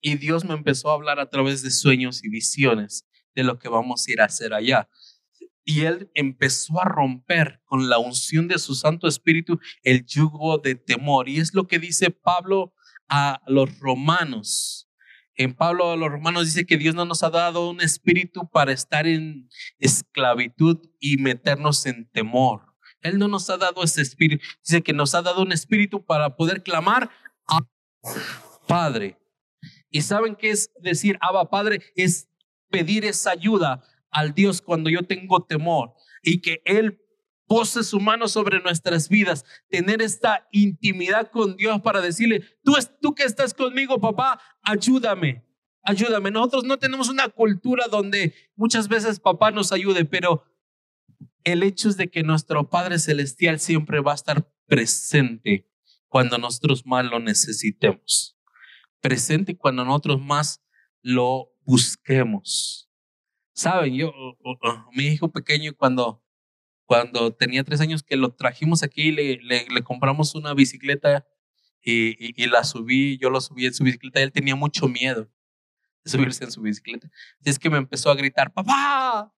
Y 0.00 0.16
Dios 0.16 0.44
me 0.44 0.54
empezó 0.54 0.90
a 0.90 0.94
hablar 0.94 1.18
a 1.18 1.30
través 1.30 1.62
de 1.62 1.70
sueños 1.70 2.22
y 2.22 2.28
visiones 2.28 3.06
de 3.34 3.42
lo 3.42 3.58
que 3.58 3.68
vamos 3.68 4.06
a 4.06 4.12
ir 4.12 4.20
a 4.20 4.26
hacer 4.26 4.54
allá. 4.54 4.88
Y 5.64 5.82
Él 5.82 6.10
empezó 6.14 6.80
a 6.80 6.84
romper 6.84 7.60
con 7.64 7.88
la 7.88 7.98
unción 7.98 8.46
de 8.46 8.58
su 8.58 8.74
Santo 8.74 9.08
Espíritu 9.08 9.58
el 9.82 10.06
yugo 10.06 10.58
de 10.58 10.76
temor. 10.76 11.28
Y 11.28 11.38
es 11.38 11.54
lo 11.54 11.66
que 11.66 11.78
dice 11.78 12.10
Pablo 12.10 12.72
a 13.08 13.42
los 13.46 13.78
romanos. 13.80 14.85
En 15.36 15.54
Pablo 15.54 15.92
a 15.92 15.96
los 15.96 16.10
romanos 16.10 16.46
dice 16.46 16.64
que 16.64 16.78
Dios 16.78 16.94
no 16.94 17.04
nos 17.04 17.22
ha 17.22 17.30
dado 17.30 17.68
un 17.68 17.82
espíritu 17.82 18.48
para 18.48 18.72
estar 18.72 19.06
en 19.06 19.48
esclavitud 19.78 20.78
y 20.98 21.18
meternos 21.18 21.84
en 21.84 22.08
temor. 22.10 22.62
Él 23.02 23.18
no 23.18 23.28
nos 23.28 23.50
ha 23.50 23.58
dado 23.58 23.82
ese 23.84 24.00
espíritu. 24.00 24.44
Dice 24.64 24.82
que 24.82 24.94
nos 24.94 25.14
ha 25.14 25.22
dado 25.22 25.42
un 25.42 25.52
espíritu 25.52 26.04
para 26.04 26.36
poder 26.36 26.62
clamar 26.62 27.10
a 27.46 27.60
Padre. 28.66 29.18
Y 29.90 30.02
saben 30.02 30.36
qué 30.36 30.50
es 30.50 30.70
decir 30.80 31.18
Abba 31.20 31.50
Padre, 31.50 31.82
es 31.94 32.28
pedir 32.70 33.04
esa 33.04 33.30
ayuda 33.30 33.82
al 34.10 34.34
Dios 34.34 34.62
cuando 34.62 34.88
yo 34.88 35.02
tengo 35.02 35.44
temor 35.44 35.94
y 36.22 36.40
que 36.40 36.62
Él 36.64 36.98
pose 37.46 37.84
su 37.84 38.00
mano 38.00 38.28
sobre 38.28 38.60
nuestras 38.60 39.08
vidas, 39.08 39.44
tener 39.68 40.02
esta 40.02 40.46
intimidad 40.52 41.30
con 41.30 41.56
Dios 41.56 41.80
para 41.80 42.00
decirle, 42.00 42.44
tú, 42.62 42.74
tú 43.00 43.14
que 43.14 43.24
estás 43.24 43.54
conmigo, 43.54 44.00
papá, 44.00 44.40
ayúdame, 44.62 45.44
ayúdame. 45.82 46.30
Nosotros 46.30 46.64
no 46.64 46.78
tenemos 46.78 47.08
una 47.08 47.28
cultura 47.28 47.86
donde 47.88 48.34
muchas 48.56 48.88
veces 48.88 49.20
papá 49.20 49.50
nos 49.50 49.72
ayude, 49.72 50.04
pero 50.04 50.44
el 51.44 51.62
hecho 51.62 51.88
es 51.88 51.96
de 51.96 52.08
que 52.08 52.22
nuestro 52.22 52.68
Padre 52.68 52.98
Celestial 52.98 53.60
siempre 53.60 54.00
va 54.00 54.12
a 54.12 54.16
estar 54.16 54.50
presente 54.66 55.70
cuando 56.08 56.38
nosotros 56.38 56.84
más 56.86 57.04
lo 57.04 57.20
necesitemos 57.20 58.36
presente 59.06 59.56
cuando 59.56 59.84
nosotros 59.84 60.20
más 60.20 60.60
lo 61.00 61.52
busquemos. 61.64 62.90
Saben, 63.52 63.94
yo, 63.94 64.12
mi 64.92 65.04
hijo 65.04 65.30
pequeño 65.30 65.74
cuando, 65.76 66.24
cuando 66.86 67.34
tenía 67.34 67.64
tres 67.64 67.80
años 67.80 68.02
que 68.02 68.16
lo 68.16 68.34
trajimos 68.34 68.82
aquí, 68.82 69.12
le, 69.12 69.38
le, 69.42 69.66
le 69.68 69.82
compramos 69.82 70.34
una 70.34 70.54
bicicleta 70.54 71.26
y, 71.82 72.42
y, 72.42 72.46
la 72.46 72.64
subí, 72.64 73.16
yo 73.18 73.30
lo 73.30 73.40
subí 73.40 73.66
en 73.66 73.74
su 73.74 73.84
bicicleta, 73.84 74.18
y 74.18 74.24
él 74.24 74.32
tenía 74.32 74.56
mucho 74.56 74.88
miedo 74.88 75.30
de 76.04 76.10
subirse 76.10 76.42
en 76.42 76.50
su 76.50 76.60
bicicleta. 76.60 77.08
Así 77.40 77.50
es 77.50 77.58
que 77.60 77.70
me 77.70 77.78
empezó 77.78 78.10
a 78.10 78.16
gritar, 78.16 78.52
papá. 78.52 79.32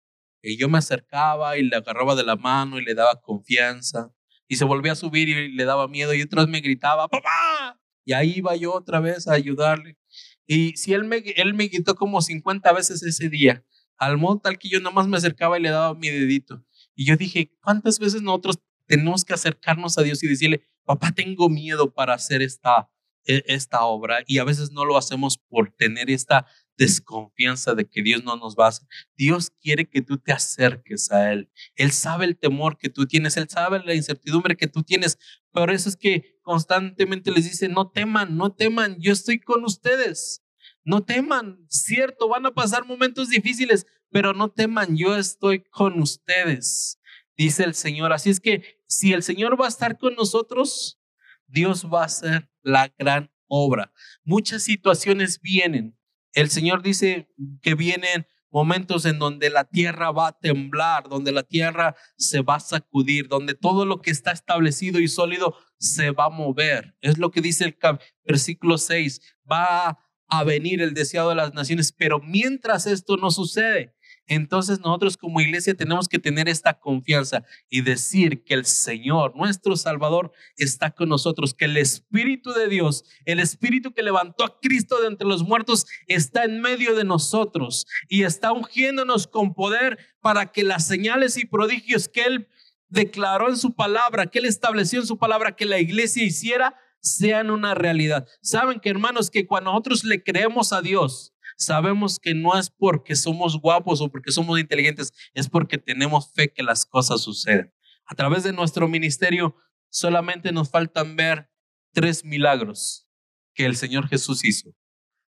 Y 0.42 0.56
yo 0.56 0.68
me 0.68 0.78
acercaba 0.78 1.56
y 1.56 1.64
le 1.64 1.74
agarraba 1.74 2.14
de 2.14 2.22
la 2.22 2.36
mano 2.36 2.78
y 2.78 2.84
le 2.84 2.94
daba 2.94 3.20
confianza. 3.20 4.12
Y 4.46 4.56
se 4.56 4.64
volvía 4.64 4.92
a 4.92 4.94
subir 4.96 5.28
y 5.28 5.52
le 5.52 5.64
daba 5.64 5.88
miedo 5.88 6.14
y 6.14 6.22
otra 6.22 6.42
vez 6.42 6.50
me 6.50 6.60
gritaba, 6.60 7.08
papá. 7.08 7.80
Y 8.04 8.12
ahí 8.12 8.34
iba 8.36 8.54
yo 8.54 8.72
otra 8.72 9.00
vez 9.00 9.26
a 9.26 9.32
ayudarle. 9.32 9.98
Y 10.46 10.76
si 10.76 10.92
él 10.92 11.02
me, 11.04 11.16
él 11.16 11.54
me 11.54 11.68
quitó 11.68 11.96
como 11.96 12.22
50 12.22 12.72
veces 12.72 13.02
ese 13.02 13.28
día, 13.28 13.64
al 13.96 14.18
modo 14.18 14.38
tal 14.38 14.56
que 14.58 14.68
yo 14.68 14.78
nada 14.78 14.94
más 14.94 15.08
me 15.08 15.16
acercaba 15.16 15.58
y 15.58 15.62
le 15.62 15.70
daba 15.70 15.94
mi 15.94 16.10
dedito. 16.10 16.64
Y 16.96 17.04
yo 17.06 17.16
dije, 17.16 17.52
¿cuántas 17.62 17.98
veces 17.98 18.22
nosotros 18.22 18.58
tenemos 18.86 19.24
que 19.24 19.34
acercarnos 19.34 19.98
a 19.98 20.02
Dios 20.02 20.22
y 20.24 20.28
decirle, 20.28 20.62
papá, 20.84 21.12
tengo 21.12 21.48
miedo 21.48 21.92
para 21.92 22.14
hacer 22.14 22.42
esta, 22.42 22.90
e, 23.24 23.44
esta 23.46 23.84
obra? 23.84 24.24
Y 24.26 24.38
a 24.38 24.44
veces 24.44 24.72
no 24.72 24.84
lo 24.84 24.96
hacemos 24.96 25.38
por 25.38 25.70
tener 25.70 26.10
esta 26.10 26.46
desconfianza 26.78 27.74
de 27.74 27.86
que 27.86 28.02
Dios 28.02 28.24
no 28.24 28.36
nos 28.36 28.56
va 28.56 28.66
a 28.66 28.68
hacer. 28.68 28.88
Dios 29.16 29.50
quiere 29.60 29.88
que 29.88 30.02
tú 30.02 30.18
te 30.18 30.32
acerques 30.32 31.10
a 31.12 31.32
Él. 31.32 31.50
Él 31.74 31.92
sabe 31.92 32.24
el 32.24 32.36
temor 32.36 32.78
que 32.78 32.88
tú 32.88 33.06
tienes, 33.06 33.36
Él 33.36 33.48
sabe 33.48 33.82
la 33.84 33.94
incertidumbre 33.94 34.56
que 34.56 34.66
tú 34.66 34.82
tienes. 34.82 35.18
Por 35.52 35.70
eso 35.70 35.88
es 35.88 35.96
que 35.96 36.38
constantemente 36.42 37.30
les 37.30 37.44
dice, 37.44 37.68
no 37.68 37.90
teman, 37.90 38.36
no 38.36 38.52
teman, 38.52 38.96
yo 39.00 39.12
estoy 39.12 39.38
con 39.38 39.64
ustedes. 39.64 40.42
No 40.86 41.04
teman, 41.04 41.66
cierto, 41.68 42.28
van 42.28 42.46
a 42.46 42.54
pasar 42.54 42.86
momentos 42.86 43.28
difíciles, 43.28 43.88
pero 44.08 44.32
no 44.32 44.52
teman, 44.52 44.96
yo 44.96 45.16
estoy 45.16 45.64
con 45.64 46.00
ustedes, 46.00 47.00
dice 47.36 47.64
el 47.64 47.74
Señor. 47.74 48.12
Así 48.12 48.30
es 48.30 48.38
que 48.38 48.78
si 48.86 49.12
el 49.12 49.24
Señor 49.24 49.60
va 49.60 49.64
a 49.64 49.68
estar 49.68 49.98
con 49.98 50.14
nosotros, 50.14 51.00
Dios 51.48 51.86
va 51.92 52.02
a 52.02 52.06
hacer 52.06 52.48
la 52.62 52.94
gran 52.96 53.32
obra. 53.48 53.92
Muchas 54.22 54.62
situaciones 54.62 55.40
vienen, 55.40 55.98
el 56.34 56.50
Señor 56.50 56.82
dice 56.82 57.34
que 57.62 57.74
vienen 57.74 58.28
momentos 58.52 59.06
en 59.06 59.18
donde 59.18 59.50
la 59.50 59.64
tierra 59.64 60.12
va 60.12 60.28
a 60.28 60.38
temblar, 60.38 61.08
donde 61.08 61.32
la 61.32 61.42
tierra 61.42 61.96
se 62.16 62.42
va 62.42 62.54
a 62.54 62.60
sacudir, 62.60 63.26
donde 63.26 63.54
todo 63.54 63.84
lo 63.84 64.00
que 64.00 64.12
está 64.12 64.30
establecido 64.30 65.00
y 65.00 65.08
sólido 65.08 65.56
se 65.78 66.12
va 66.12 66.26
a 66.26 66.30
mover. 66.30 66.96
Es 67.00 67.18
lo 67.18 67.32
que 67.32 67.40
dice 67.40 67.64
el 67.64 67.76
versículo 68.24 68.78
6. 68.78 69.20
Va 69.50 69.88
a 69.88 70.05
venir 70.44 70.82
el 70.82 70.94
deseado 70.94 71.30
de 71.30 71.36
las 71.36 71.54
naciones, 71.54 71.92
pero 71.92 72.20
mientras 72.20 72.86
esto 72.86 73.16
no 73.16 73.30
sucede, 73.30 73.94
entonces 74.26 74.80
nosotros 74.80 75.16
como 75.16 75.40
iglesia 75.40 75.74
tenemos 75.74 76.08
que 76.08 76.18
tener 76.18 76.48
esta 76.48 76.80
confianza 76.80 77.44
y 77.70 77.82
decir 77.82 78.42
que 78.44 78.54
el 78.54 78.64
Señor, 78.64 79.36
nuestro 79.36 79.76
Salvador, 79.76 80.32
está 80.56 80.90
con 80.90 81.08
nosotros, 81.08 81.54
que 81.54 81.66
el 81.66 81.76
Espíritu 81.76 82.52
de 82.52 82.68
Dios, 82.68 83.04
el 83.24 83.38
Espíritu 83.38 83.92
que 83.92 84.02
levantó 84.02 84.44
a 84.44 84.58
Cristo 84.60 85.00
de 85.00 85.08
entre 85.08 85.28
los 85.28 85.44
muertos, 85.44 85.86
está 86.08 86.44
en 86.44 86.60
medio 86.60 86.96
de 86.96 87.04
nosotros 87.04 87.86
y 88.08 88.24
está 88.24 88.52
ungiéndonos 88.52 89.26
con 89.28 89.54
poder 89.54 89.98
para 90.20 90.46
que 90.46 90.64
las 90.64 90.86
señales 90.86 91.36
y 91.36 91.46
prodigios 91.46 92.08
que 92.08 92.24
Él 92.24 92.48
declaró 92.88 93.48
en 93.48 93.56
su 93.56 93.74
palabra, 93.74 94.26
que 94.26 94.40
Él 94.40 94.46
estableció 94.46 95.00
en 95.00 95.06
su 95.06 95.18
palabra 95.18 95.54
que 95.54 95.66
la 95.66 95.78
iglesia 95.78 96.24
hiciera, 96.24 96.76
sean 97.06 97.50
una 97.50 97.74
realidad. 97.74 98.26
Saben 98.42 98.80
que 98.80 98.90
hermanos, 98.90 99.30
que 99.30 99.46
cuando 99.46 99.70
nosotros 99.70 100.04
le 100.04 100.22
creemos 100.22 100.72
a 100.72 100.82
Dios, 100.82 101.34
sabemos 101.56 102.18
que 102.18 102.34
no 102.34 102.58
es 102.58 102.70
porque 102.70 103.16
somos 103.16 103.60
guapos 103.60 104.00
o 104.00 104.10
porque 104.10 104.32
somos 104.32 104.58
inteligentes, 104.58 105.12
es 105.34 105.48
porque 105.48 105.78
tenemos 105.78 106.32
fe 106.32 106.52
que 106.52 106.62
las 106.62 106.84
cosas 106.84 107.22
suceden. 107.22 107.72
A 108.06 108.14
través 108.14 108.44
de 108.44 108.52
nuestro 108.52 108.88
ministerio 108.88 109.56
solamente 109.88 110.52
nos 110.52 110.70
faltan 110.70 111.16
ver 111.16 111.50
tres 111.92 112.24
milagros 112.24 113.08
que 113.54 113.64
el 113.64 113.76
Señor 113.76 114.08
Jesús 114.08 114.44
hizo. 114.44 114.74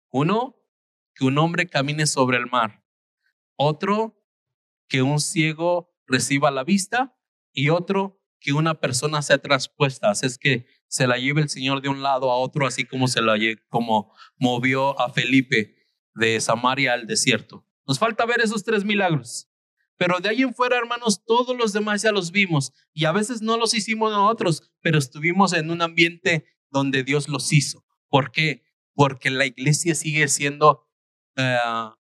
Uno, 0.10 0.56
que 1.14 1.26
un 1.26 1.38
hombre 1.38 1.68
camine 1.68 2.08
sobre 2.08 2.38
el 2.38 2.48
mar. 2.48 2.84
Otro, 3.56 4.24
que 4.88 5.02
un 5.02 5.20
ciego 5.20 5.94
reciba 6.08 6.52
la 6.52 6.64
vista. 6.64 7.18
Y 7.52 7.70
otro, 7.70 8.23
que 8.44 8.54
una 8.54 8.80
persona 8.80 9.22
sea 9.22 9.40
traspuesta. 9.40 10.12
Es 10.12 10.38
que 10.38 10.68
se 10.88 11.08
la 11.08 11.18
lleve 11.18 11.42
el 11.42 11.50
Señor 11.50 11.82
de 11.82 11.90
un 11.90 12.04
lado 12.04 12.30
a 12.30 12.36
otro, 12.36 12.68
así 12.68 12.84
como 12.84 13.08
se 13.08 13.22
la 13.22 13.36
como 13.70 14.14
movió 14.38 15.00
a 15.00 15.12
Felipe 15.12 15.76
de 16.14 16.40
Samaria 16.40 16.94
al 16.94 17.08
desierto. 17.08 17.66
Nos 17.88 17.98
falta 17.98 18.26
ver 18.26 18.42
esos 18.42 18.64
tres 18.64 18.84
milagros. 18.84 19.50
Pero 19.98 20.20
de 20.20 20.30
ahí 20.30 20.42
en 20.42 20.54
fuera, 20.54 20.78
hermanos, 20.78 21.24
todos 21.26 21.56
los 21.56 21.72
demás 21.72 22.02
ya 22.02 22.12
los 22.12 22.32
vimos 22.32 22.74
y 22.94 23.06
a 23.06 23.12
veces 23.12 23.42
no 23.42 23.58
los 23.58 23.74
hicimos 23.74 24.12
nosotros, 24.12 24.72
pero 24.82 24.98
estuvimos 24.98 25.54
en 25.54 25.72
un 25.72 25.82
ambiente 25.82 26.46
donde 26.70 27.04
Dios 27.04 27.30
los 27.30 27.54
hizo. 27.54 27.86
¿Por 28.10 28.32
qué? 28.32 28.64
Porque 28.94 29.30
la 29.30 29.46
iglesia 29.46 29.96
sigue 29.96 30.28
siendo 30.28 30.90
eh, 31.38 31.58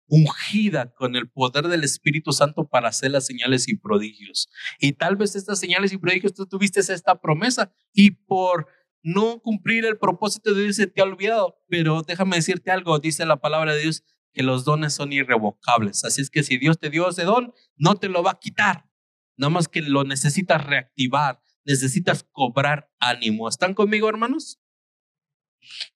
ungida 0.08 0.92
con 0.94 1.14
el 1.16 1.28
poder 1.28 1.68
del 1.68 1.84
Espíritu 1.84 2.32
Santo 2.32 2.66
para 2.66 2.88
hacer 2.88 3.10
las 3.10 3.26
señales 3.26 3.68
y 3.68 3.76
prodigios. 3.76 4.48
Y 4.80 4.92
tal 4.92 5.16
vez 5.16 5.36
estas 5.36 5.60
señales 5.60 5.92
y 5.92 5.98
prodigios 5.98 6.34
tú 6.34 6.46
tuviste 6.46 6.80
esta 6.80 7.20
promesa 7.20 7.72
y 7.92 8.12
por 8.12 8.66
no 9.02 9.40
cumplir 9.40 9.84
el 9.84 9.98
propósito 9.98 10.54
de 10.54 10.64
Dios 10.64 10.76
se 10.76 10.86
te 10.86 11.00
ha 11.00 11.04
olvidado, 11.04 11.58
pero 11.68 12.02
déjame 12.02 12.36
decirte 12.36 12.70
algo, 12.70 12.98
dice 12.98 13.24
la 13.26 13.40
palabra 13.40 13.74
de 13.74 13.82
Dios, 13.82 14.02
que 14.32 14.42
los 14.42 14.64
dones 14.64 14.94
son 14.94 15.12
irrevocables. 15.12 16.04
Así 16.04 16.20
es 16.20 16.30
que 16.30 16.42
si 16.42 16.58
Dios 16.58 16.78
te 16.78 16.90
dio 16.90 17.08
ese 17.08 17.24
don, 17.24 17.52
no 17.76 17.96
te 17.96 18.08
lo 18.08 18.22
va 18.22 18.32
a 18.32 18.38
quitar. 18.38 18.88
Nada 19.36 19.50
más 19.50 19.68
que 19.68 19.82
lo 19.82 20.04
necesitas 20.04 20.64
reactivar, 20.64 21.40
necesitas 21.64 22.26
cobrar 22.32 22.90
ánimo. 22.98 23.48
¿Están 23.48 23.74
conmigo, 23.74 24.08
hermanos? 24.08 24.60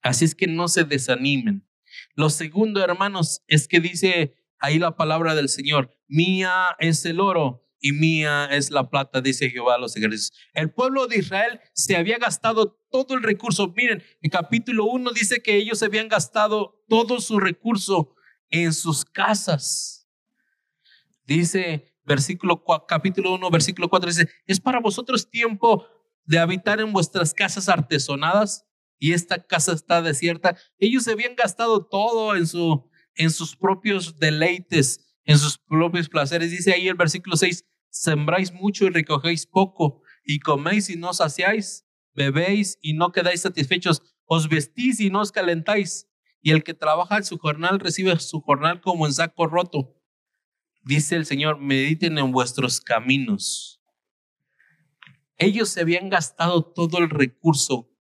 Así 0.00 0.24
es 0.24 0.34
que 0.34 0.46
no 0.46 0.68
se 0.68 0.84
desanimen. 0.84 1.66
Lo 2.14 2.30
segundo, 2.30 2.82
hermanos, 2.82 3.42
es 3.46 3.68
que 3.68 3.80
dice 3.80 4.34
ahí 4.58 4.78
la 4.78 4.96
palabra 4.96 5.34
del 5.34 5.48
Señor, 5.48 5.96
mía 6.08 6.76
es 6.78 7.04
el 7.04 7.20
oro 7.20 7.62
y 7.80 7.92
mía 7.92 8.46
es 8.50 8.70
la 8.70 8.88
plata, 8.90 9.20
dice 9.20 9.50
Jehová 9.50 9.74
a 9.74 9.78
los 9.78 9.96
ejércitos. 9.96 10.38
El 10.52 10.72
pueblo 10.72 11.06
de 11.08 11.18
Israel 11.18 11.60
se 11.74 11.96
había 11.96 12.18
gastado 12.18 12.78
todo 12.90 13.14
el 13.14 13.22
recurso. 13.22 13.72
Miren, 13.76 14.02
el 14.20 14.30
capítulo 14.30 14.84
1 14.84 15.10
dice 15.10 15.42
que 15.42 15.56
ellos 15.56 15.82
habían 15.82 16.08
gastado 16.08 16.84
todo 16.88 17.20
su 17.20 17.40
recurso 17.40 18.14
en 18.50 18.72
sus 18.72 19.04
casas. 19.04 20.08
Dice 21.24 21.92
versículo 22.04 22.64
capítulo 22.86 23.34
1, 23.34 23.50
versículo 23.50 23.88
4 23.88 24.10
dice, 24.10 24.28
"Es 24.46 24.60
para 24.60 24.80
vosotros 24.80 25.28
tiempo 25.28 25.86
de 26.24 26.38
habitar 26.38 26.80
en 26.80 26.92
vuestras 26.92 27.34
casas 27.34 27.68
artesonadas 27.68 28.64
y 29.02 29.14
esta 29.14 29.44
casa 29.44 29.72
está 29.72 30.00
desierta." 30.00 30.56
Ellos 30.78 31.02
se 31.02 31.12
habían 31.12 31.34
gastado 31.34 31.84
todo 31.84 32.36
en 32.36 32.46
su 32.46 32.88
en 33.16 33.30
sus 33.30 33.56
propios 33.56 34.18
deleites, 34.18 35.14
en 35.24 35.38
sus 35.38 35.58
propios 35.58 36.08
placeres. 36.08 36.50
Dice 36.50 36.72
ahí 36.72 36.88
el 36.88 36.94
versículo 36.94 37.36
6, 37.36 37.64
sembráis 37.90 38.52
mucho 38.52 38.86
y 38.86 38.90
recogéis 38.90 39.46
poco, 39.46 40.02
y 40.24 40.38
coméis 40.38 40.88
y 40.88 40.96
no 40.96 41.12
saciáis, 41.12 41.84
bebéis 42.14 42.78
y 42.80 42.94
no 42.94 43.12
quedáis 43.12 43.42
satisfechos, 43.42 44.02
os 44.24 44.48
vestís 44.48 45.00
y 45.00 45.10
no 45.10 45.20
os 45.20 45.32
calentáis, 45.32 46.08
y 46.40 46.52
el 46.52 46.62
que 46.62 46.74
trabaja 46.74 47.18
en 47.18 47.24
su 47.24 47.38
jornal 47.38 47.80
recibe 47.80 48.18
su 48.18 48.40
jornal 48.40 48.80
como 48.80 49.06
en 49.06 49.12
saco 49.12 49.46
roto. 49.46 49.94
Dice 50.84 51.16
el 51.16 51.26
Señor, 51.26 51.58
mediten 51.58 52.18
en 52.18 52.32
vuestros 52.32 52.80
caminos. 52.80 53.80
Ellos 55.36 55.68
se 55.68 55.80
habían 55.80 56.08
gastado 56.08 56.64
todo 56.64 56.98
el 56.98 57.10
recurso 57.10 57.91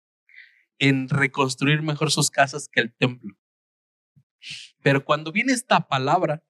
en 0.81 1.07
reconstruir 1.09 1.83
mejor 1.83 2.11
sus 2.11 2.31
casas 2.31 2.67
que 2.67 2.81
el 2.81 2.91
templo. 2.91 3.37
Pero 4.81 5.05
cuando 5.05 5.31
viene 5.31 5.53
esta 5.53 5.87
palabra 5.87 6.43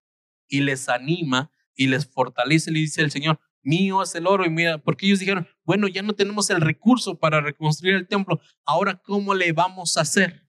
y 0.48 0.62
les 0.62 0.88
anima, 0.88 1.52
y 1.76 1.88
les 1.88 2.08
fortalece, 2.08 2.72
le 2.72 2.80
dice 2.80 3.02
el 3.02 3.12
Señor, 3.12 3.40
mío 3.62 4.02
es 4.02 4.16
el 4.16 4.28
oro. 4.28 4.46
Y 4.46 4.50
mira, 4.50 4.78
porque 4.78 5.06
ellos 5.06 5.20
dijeron, 5.20 5.48
bueno, 5.66 5.90
ya 5.90 6.02
no 6.02 6.14
tenemos 6.14 6.50
el 6.50 6.62
recurso 6.62 7.20
para 7.20 7.42
reconstruir 7.42 7.96
el 7.96 8.08
templo, 8.08 8.40
ahora 8.66 9.02
¿cómo 9.04 9.34
le 9.34 9.52
vamos 9.52 9.98
a 9.98 10.02
hacer? 10.02 10.48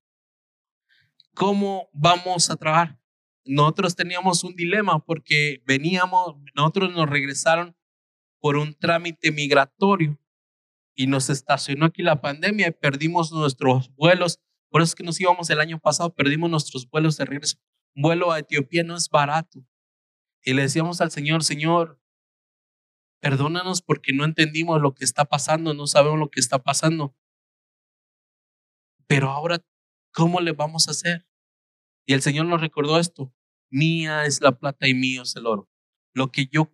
¿Cómo 1.34 1.88
vamos 1.92 2.50
a 2.50 2.56
trabajar? 2.56 3.00
Nosotros 3.44 3.96
teníamos 3.96 4.44
un 4.44 4.54
dilema 4.54 5.04
porque 5.04 5.60
veníamos, 5.66 6.36
nosotros 6.54 6.92
nos 6.92 7.10
regresaron 7.10 7.76
por 8.38 8.56
un 8.56 8.74
trámite 8.74 9.32
migratorio 9.32 10.20
y 10.94 11.06
nos 11.06 11.30
estacionó 11.30 11.86
aquí 11.86 12.02
la 12.02 12.20
pandemia 12.20 12.68
y 12.68 12.72
perdimos 12.72 13.32
nuestros 13.32 13.94
vuelos. 13.94 14.40
Por 14.70 14.82
eso 14.82 14.90
es 14.90 14.94
que 14.94 15.04
nos 15.04 15.20
íbamos 15.20 15.50
el 15.50 15.60
año 15.60 15.78
pasado, 15.78 16.14
perdimos 16.14 16.50
nuestros 16.50 16.88
vuelos 16.88 17.16
de 17.16 17.24
regreso. 17.24 17.58
Un 17.94 18.02
vuelo 18.02 18.32
a 18.32 18.38
Etiopía 18.38 18.84
no 18.84 18.96
es 18.96 19.08
barato. 19.08 19.64
Y 20.42 20.54
le 20.54 20.62
decíamos 20.62 21.00
al 21.00 21.10
Señor, 21.10 21.44
Señor, 21.44 22.00
perdónanos 23.20 23.82
porque 23.82 24.12
no 24.12 24.24
entendimos 24.24 24.80
lo 24.80 24.94
que 24.94 25.04
está 25.04 25.24
pasando, 25.24 25.74
no 25.74 25.86
sabemos 25.86 26.18
lo 26.18 26.30
que 26.30 26.40
está 26.40 26.62
pasando. 26.62 27.14
Pero 29.06 29.30
ahora 29.30 29.62
¿cómo 30.12 30.40
le 30.40 30.52
vamos 30.52 30.88
a 30.88 30.92
hacer? 30.92 31.26
Y 32.06 32.14
el 32.14 32.22
Señor 32.22 32.46
nos 32.46 32.60
recordó 32.60 32.98
esto. 32.98 33.34
Mía 33.70 34.26
es 34.26 34.40
la 34.40 34.58
plata 34.58 34.86
y 34.86 34.94
mío 34.94 35.22
es 35.22 35.34
el 35.36 35.46
oro. 35.46 35.68
Lo 36.14 36.30
que 36.30 36.46
yo 36.46 36.70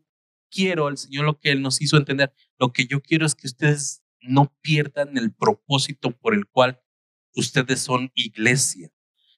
quiero, 0.51 0.89
el 0.89 0.99
Señor 0.99 1.25
lo 1.25 1.39
que 1.39 1.51
Él 1.51 1.63
nos 1.63 1.81
hizo 1.81 1.97
entender, 1.97 2.33
lo 2.59 2.73
que 2.73 2.87
yo 2.87 3.01
quiero 3.01 3.25
es 3.25 3.35
que 3.35 3.47
ustedes 3.47 4.03
no 4.21 4.57
pierdan 4.61 5.17
el 5.17 5.33
propósito 5.35 6.11
por 6.11 6.35
el 6.35 6.47
cual 6.47 6.81
ustedes 7.35 7.81
son 7.81 8.11
iglesia. 8.15 8.91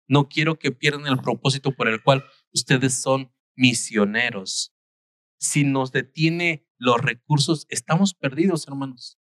No 0.09 0.29
quiero 0.29 0.59
que 0.59 0.73
pierdan 0.73 1.07
el 1.07 1.19
propósito 1.19 1.73
por 1.73 1.89
el 1.89 2.03
cual 2.03 2.25
ustedes 2.53 2.95
son 2.95 3.33
misioneros. 3.55 4.75
Si 5.39 5.65
nos 5.65 5.93
detiene 5.93 6.67
los 6.79 7.01
recursos, 7.01 7.67
estamos 7.69 8.15
perdidos, 8.15 8.67
hermanos. 8.67 9.19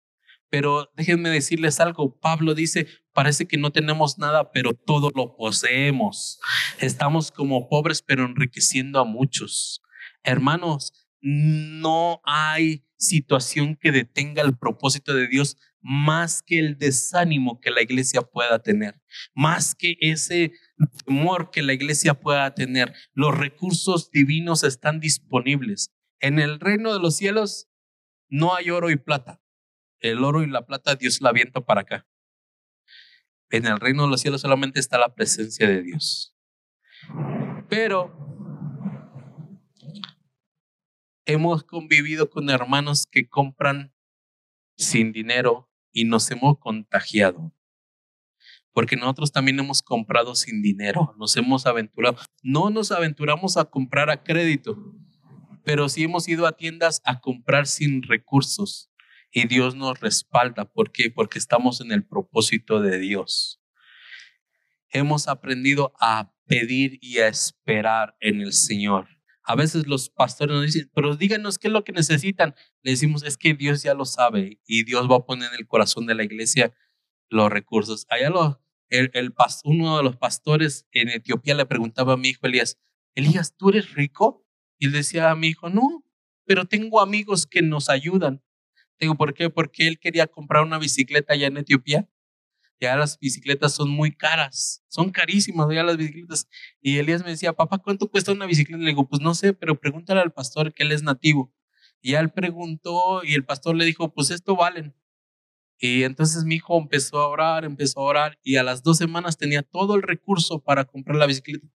Pero 0.49 0.91
déjenme 0.95 1.29
decirles 1.29 1.79
algo, 1.79 2.19
Pablo 2.19 2.53
dice, 2.53 2.87
parece 3.13 3.47
que 3.47 3.57
no 3.57 3.71
tenemos 3.71 4.17
nada, 4.19 4.51
pero 4.51 4.73
todo 4.73 5.11
lo 5.15 5.35
poseemos. 5.35 6.39
Estamos 6.79 7.31
como 7.31 7.67
pobres, 7.67 8.01
pero 8.01 8.25
enriqueciendo 8.25 8.99
a 8.99 9.05
muchos. 9.05 9.81
Hermanos, 10.23 11.04
no 11.27 12.21
hay 12.23 12.85
situación 12.97 13.75
que 13.75 13.91
detenga 13.91 14.43
el 14.43 14.55
propósito 14.55 15.11
de 15.15 15.27
Dios 15.27 15.57
más 15.81 16.43
que 16.43 16.59
el 16.59 16.77
desánimo 16.77 17.59
que 17.59 17.71
la 17.71 17.81
iglesia 17.81 18.21
pueda 18.21 18.59
tener, 18.59 19.01
más 19.33 19.73
que 19.73 19.97
ese 20.01 20.51
temor 21.03 21.49
que 21.49 21.63
la 21.63 21.73
iglesia 21.73 22.13
pueda 22.13 22.53
tener. 22.53 22.93
Los 23.13 23.35
recursos 23.35 24.11
divinos 24.11 24.63
están 24.63 24.99
disponibles. 24.99 25.91
En 26.19 26.37
el 26.37 26.59
reino 26.59 26.93
de 26.93 26.99
los 26.99 27.17
cielos 27.17 27.69
no 28.29 28.55
hay 28.55 28.69
oro 28.69 28.91
y 28.91 28.95
plata. 28.95 29.41
El 30.01 30.23
oro 30.23 30.43
y 30.43 30.47
la 30.47 30.67
plata 30.67 30.93
Dios 30.93 31.21
la 31.21 31.29
avienta 31.29 31.61
para 31.61 31.81
acá. 31.81 32.07
En 33.49 33.65
el 33.65 33.79
reino 33.79 34.03
de 34.03 34.09
los 34.09 34.21
cielos 34.21 34.41
solamente 34.41 34.79
está 34.79 34.99
la 34.99 35.15
presencia 35.15 35.67
de 35.67 35.81
Dios. 35.81 36.35
Pero 37.67 38.24
hemos 41.25 41.63
convivido 41.63 42.29
con 42.29 42.49
hermanos 42.49 43.05
que 43.09 43.27
compran 43.27 43.93
sin 44.77 45.11
dinero 45.11 45.69
y 45.91 46.05
nos 46.05 46.29
hemos 46.31 46.59
contagiado. 46.59 47.53
Porque 48.73 48.97
nosotros 48.97 49.31
también 49.31 49.59
hemos 49.59 49.81
comprado 49.81 50.35
sin 50.35 50.61
dinero, 50.61 51.15
nos 51.17 51.35
hemos 51.37 51.65
aventurado. 51.65 52.17
No 52.43 52.69
nos 52.69 52.91
aventuramos 52.91 53.57
a 53.57 53.65
comprar 53.65 54.09
a 54.09 54.23
crédito, 54.23 54.77
pero 55.63 55.87
sí 55.87 56.03
hemos 56.03 56.27
ido 56.27 56.45
a 56.45 56.57
tiendas 56.57 57.01
a 57.05 57.21
comprar 57.21 57.67
sin 57.67 58.03
recursos. 58.03 58.91
Y 59.31 59.47
Dios 59.47 59.75
nos 59.75 59.99
respalda. 59.99 60.65
¿Por 60.65 60.91
qué? 60.91 61.09
Porque 61.09 61.39
estamos 61.39 61.81
en 61.81 61.91
el 61.91 62.05
propósito 62.05 62.81
de 62.81 62.99
Dios. 62.99 63.61
Hemos 64.89 65.27
aprendido 65.27 65.93
a 65.99 66.33
pedir 66.45 66.99
y 67.01 67.19
a 67.19 67.27
esperar 67.27 68.15
en 68.19 68.41
el 68.41 68.53
Señor. 68.53 69.14
A 69.45 69.55
veces 69.55 69.87
los 69.87 70.09
pastores 70.09 70.55
nos 70.55 70.65
dicen, 70.65 70.91
pero 70.93 71.15
díganos 71.15 71.59
qué 71.59 71.67
es 71.67 71.73
lo 71.73 71.83
que 71.83 71.91
necesitan. 71.91 72.55
Le 72.81 72.91
decimos, 72.91 73.23
es 73.23 73.37
que 73.37 73.53
Dios 73.53 73.83
ya 73.83 73.93
lo 73.93 74.05
sabe 74.05 74.59
y 74.65 74.83
Dios 74.83 75.09
va 75.09 75.17
a 75.17 75.25
poner 75.25 75.49
en 75.53 75.59
el 75.59 75.67
corazón 75.67 76.07
de 76.07 76.15
la 76.15 76.23
iglesia 76.23 76.73
los 77.29 77.51
recursos. 77.51 78.05
Allá 78.09 78.29
lo, 78.29 78.61
el, 78.89 79.11
uno 79.63 79.97
de 79.97 80.03
los 80.03 80.17
pastores 80.17 80.87
en 80.91 81.09
Etiopía 81.09 81.53
le 81.55 81.65
preguntaba 81.65 82.13
a 82.13 82.17
mi 82.17 82.29
hijo 82.29 82.47
Elías, 82.47 82.77
Elías, 83.13 83.55
¿tú 83.55 83.69
eres 83.69 83.93
rico? 83.93 84.45
Y 84.77 84.89
decía 84.89 85.31
a 85.31 85.35
mi 85.35 85.47
hijo, 85.47 85.69
no, 85.69 86.03
pero 86.45 86.65
tengo 86.65 86.99
amigos 86.99 87.45
que 87.45 87.61
nos 87.61 87.89
ayudan. 87.89 88.43
Digo, 88.99 89.15
¿por 89.15 89.33
qué? 89.33 89.49
Porque 89.49 89.87
él 89.87 89.99
quería 89.99 90.27
comprar 90.27 90.63
una 90.63 90.79
bicicleta 90.79 91.33
allá 91.33 91.47
en 91.47 91.57
Etiopía 91.57 92.09
ya 92.79 92.95
las 92.95 93.19
bicicletas 93.19 93.73
son 93.73 93.89
muy 93.89 94.11
caras, 94.11 94.83
son 94.87 95.11
carísimas 95.11 95.67
ya 95.73 95.83
las 95.83 95.97
bicicletas. 95.97 96.47
Y 96.81 96.97
Elías 96.97 97.23
me 97.23 97.29
decía, 97.29 97.53
papá, 97.53 97.77
¿cuánto 97.79 98.09
cuesta 98.09 98.31
una 98.31 98.45
bicicleta? 98.45 98.81
Le 98.81 98.89
digo, 98.89 99.07
pues 99.07 99.21
no 99.21 99.33
sé, 99.33 99.53
pero 99.53 99.79
pregúntale 99.79 100.21
al 100.21 100.33
pastor 100.33 100.73
que 100.73 100.83
él 100.83 100.91
es 100.91 101.03
nativo. 101.03 101.53
Y 102.01 102.15
él 102.15 102.31
preguntó 102.31 103.23
y 103.23 103.33
el 103.33 103.45
pastor 103.45 103.75
le 103.75 103.85
dijo, 103.85 104.13
pues 104.13 104.29
esto 104.29 104.55
valen. 104.55 104.95
Y 105.77 106.03
entonces 106.03 106.43
mi 106.45 106.55
hijo 106.55 106.77
empezó 106.77 107.19
a 107.19 107.27
orar, 107.27 107.65
empezó 107.65 107.99
a 107.99 108.03
orar 108.03 108.39
y 108.43 108.57
a 108.57 108.63
las 108.63 108.83
dos 108.83 108.97
semanas 108.97 109.37
tenía 109.37 109.61
todo 109.63 109.95
el 109.95 110.03
recurso 110.03 110.59
para 110.59 110.85
comprar 110.85 111.17
la 111.17 111.25
bicicleta. 111.25 111.67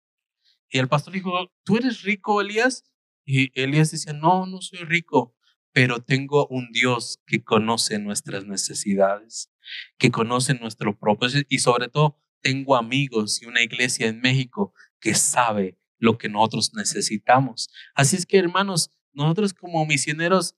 Y 0.70 0.78
el 0.78 0.88
pastor 0.88 1.14
dijo, 1.14 1.50
¿tú 1.64 1.78
eres 1.78 2.02
rico, 2.02 2.40
Elías? 2.40 2.84
Y 3.24 3.50
Elías 3.60 3.90
decía, 3.90 4.12
no, 4.12 4.46
no 4.46 4.60
soy 4.60 4.80
rico, 4.80 5.34
pero 5.72 6.00
tengo 6.00 6.46
un 6.48 6.70
Dios 6.72 7.20
que 7.26 7.42
conoce 7.42 7.98
nuestras 7.98 8.44
necesidades 8.46 9.50
que 9.98 10.10
conocen 10.10 10.58
nuestro 10.60 10.98
propósito 10.98 11.46
y 11.48 11.58
sobre 11.58 11.88
todo 11.88 12.18
tengo 12.40 12.76
amigos 12.76 13.42
y 13.42 13.46
una 13.46 13.62
iglesia 13.62 14.06
en 14.06 14.20
México 14.20 14.72
que 15.00 15.14
sabe 15.14 15.78
lo 15.98 16.18
que 16.18 16.28
nosotros 16.28 16.72
necesitamos. 16.74 17.68
Así 17.94 18.16
es 18.16 18.26
que 18.26 18.38
hermanos, 18.38 18.90
nosotros 19.12 19.52
como 19.52 19.84
misioneros 19.84 20.54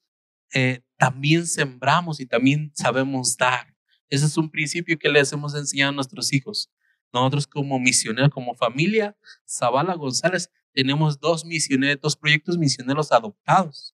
eh, 0.52 0.82
también 0.96 1.46
sembramos 1.46 2.20
y 2.20 2.26
también 2.26 2.72
sabemos 2.74 3.36
dar. 3.36 3.74
Ese 4.08 4.26
es 4.26 4.36
un 4.36 4.50
principio 4.50 4.98
que 4.98 5.08
les 5.08 5.32
hemos 5.32 5.54
enseñado 5.54 5.90
a 5.90 5.94
nuestros 5.94 6.32
hijos. 6.32 6.70
Nosotros 7.12 7.46
como 7.46 7.78
misioneros, 7.78 8.30
como 8.30 8.54
familia 8.54 9.16
Zavala 9.48 9.94
González, 9.94 10.50
tenemos 10.72 11.18
dos 11.18 11.44
misioneros, 11.44 12.00
dos 12.00 12.16
proyectos 12.16 12.58
misioneros 12.58 13.12
adoptados 13.12 13.94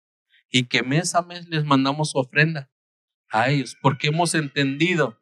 y 0.49 0.63
que 0.63 0.83
mes 0.83 1.15
a 1.15 1.21
mes 1.21 1.47
les 1.47 1.63
mandamos 1.63 2.11
ofrenda 2.15 2.69
a 3.29 3.49
ellos, 3.49 3.77
porque 3.81 4.07
hemos 4.07 4.35
entendido 4.35 5.21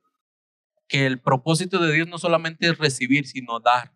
que 0.88 1.06
el 1.06 1.20
propósito 1.20 1.80
de 1.80 1.94
Dios 1.94 2.08
no 2.08 2.18
solamente 2.18 2.68
es 2.68 2.78
recibir, 2.78 3.26
sino 3.26 3.60
dar. 3.60 3.94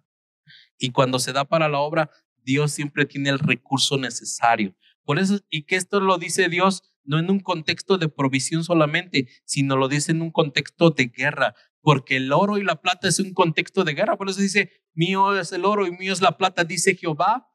Y 0.77 0.91
cuando 0.91 1.19
se 1.19 1.33
da 1.33 1.45
para 1.45 1.69
la 1.69 1.79
obra, 1.79 2.09
Dios 2.43 2.71
siempre 2.71 3.05
tiene 3.05 3.29
el 3.29 3.39
recurso 3.39 3.97
necesario. 3.97 4.75
Por 5.03 5.19
eso, 5.19 5.39
y 5.49 5.63
que 5.63 5.75
esto 5.75 5.99
lo 5.99 6.17
dice 6.17 6.49
Dios 6.49 6.83
no 7.03 7.19
en 7.19 7.31
un 7.31 7.39
contexto 7.39 7.97
de 7.97 8.09
provisión 8.09 8.63
solamente, 8.63 9.29
sino 9.45 9.77
lo 9.77 9.87
dice 9.87 10.11
en 10.11 10.21
un 10.21 10.31
contexto 10.31 10.89
de 10.89 11.05
guerra, 11.05 11.55
porque 11.81 12.17
el 12.17 12.33
oro 12.33 12.57
y 12.57 12.63
la 12.63 12.81
plata 12.81 13.07
es 13.07 13.19
un 13.19 13.33
contexto 13.33 13.85
de 13.85 13.93
guerra. 13.93 14.17
Por 14.17 14.29
eso 14.29 14.41
dice, 14.41 14.71
mío 14.93 15.39
es 15.39 15.53
el 15.53 15.63
oro 15.63 15.87
y 15.87 15.91
mío 15.91 16.11
es 16.11 16.21
la 16.21 16.37
plata, 16.37 16.65
dice 16.65 16.95
Jehová 16.95 17.47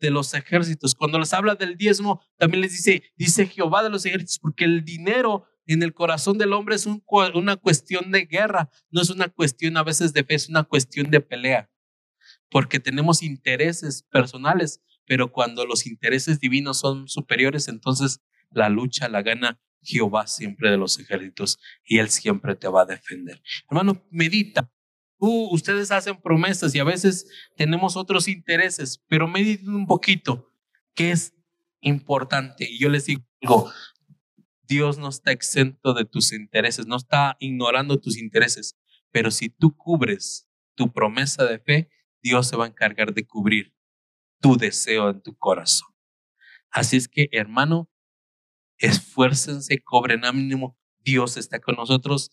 de 0.00 0.10
los 0.10 0.34
ejércitos. 0.34 0.94
Cuando 0.94 1.18
les 1.18 1.32
habla 1.32 1.54
del 1.54 1.76
diezmo, 1.76 2.22
también 2.36 2.60
les 2.60 2.72
dice, 2.72 3.02
dice 3.16 3.46
Jehová 3.46 3.82
de 3.82 3.90
los 3.90 4.04
ejércitos, 4.04 4.38
porque 4.38 4.64
el 4.64 4.84
dinero 4.84 5.46
en 5.74 5.82
el 5.82 5.92
corazón 5.92 6.38
del 6.38 6.52
hombre 6.52 6.74
es 6.74 6.86
una 6.86 7.56
cuestión 7.56 8.10
de 8.10 8.24
guerra, 8.24 8.70
no 8.90 9.02
es 9.02 9.10
una 9.10 9.28
cuestión 9.28 9.76
a 9.76 9.84
veces 9.84 10.12
de 10.12 10.24
fe, 10.24 10.34
es 10.34 10.48
una 10.48 10.64
cuestión 10.64 11.10
de 11.10 11.20
pelea, 11.20 11.70
porque 12.50 12.80
tenemos 12.80 13.22
intereses 13.22 14.02
personales, 14.02 14.82
pero 15.06 15.30
cuando 15.30 15.66
los 15.66 15.86
intereses 15.86 16.40
divinos 16.40 16.80
son 16.80 17.08
superiores, 17.08 17.68
entonces 17.68 18.20
la 18.50 18.68
lucha 18.68 19.08
la 19.08 19.22
gana 19.22 19.60
Jehová 19.82 20.26
siempre 20.26 20.70
de 20.70 20.76
los 20.76 20.98
ejércitos 20.98 21.58
y 21.84 21.98
Él 21.98 22.08
siempre 22.08 22.54
te 22.56 22.68
va 22.68 22.82
a 22.82 22.86
defender. 22.86 23.42
Hermano, 23.70 24.04
medita. 24.10 24.70
Uh, 25.18 25.52
ustedes 25.52 25.90
hacen 25.90 26.20
promesas 26.20 26.74
y 26.74 26.78
a 26.78 26.84
veces 26.84 27.26
tenemos 27.56 27.96
otros 27.96 28.28
intereses, 28.28 29.02
pero 29.08 29.26
mediten 29.26 29.70
un 29.70 29.86
poquito, 29.86 30.52
que 30.94 31.10
es 31.10 31.34
importante. 31.80 32.68
Y 32.70 32.78
yo 32.78 32.88
les 32.88 33.06
digo, 33.06 33.72
Dios 34.68 34.98
no 34.98 35.08
está 35.08 35.32
exento 35.32 35.94
de 35.94 36.04
tus 36.04 36.32
intereses, 36.32 36.86
no 36.86 36.96
está 36.96 37.36
ignorando 37.40 37.98
tus 37.98 38.18
intereses, 38.18 38.78
pero 39.10 39.30
si 39.30 39.48
tú 39.48 39.74
cubres 39.74 40.46
tu 40.74 40.92
promesa 40.92 41.44
de 41.46 41.58
fe, 41.58 41.90
Dios 42.22 42.48
se 42.48 42.56
va 42.56 42.66
a 42.66 42.68
encargar 42.68 43.14
de 43.14 43.26
cubrir 43.26 43.74
tu 44.40 44.58
deseo 44.58 45.08
en 45.08 45.22
tu 45.22 45.36
corazón. 45.36 45.88
Así 46.70 46.98
es 46.98 47.08
que, 47.08 47.28
hermano, 47.32 47.90
esfuércense, 48.76 49.78
cobren 49.82 50.26
ánimo, 50.26 50.78
Dios 50.98 51.38
está 51.38 51.60
con 51.60 51.76
nosotros, 51.76 52.30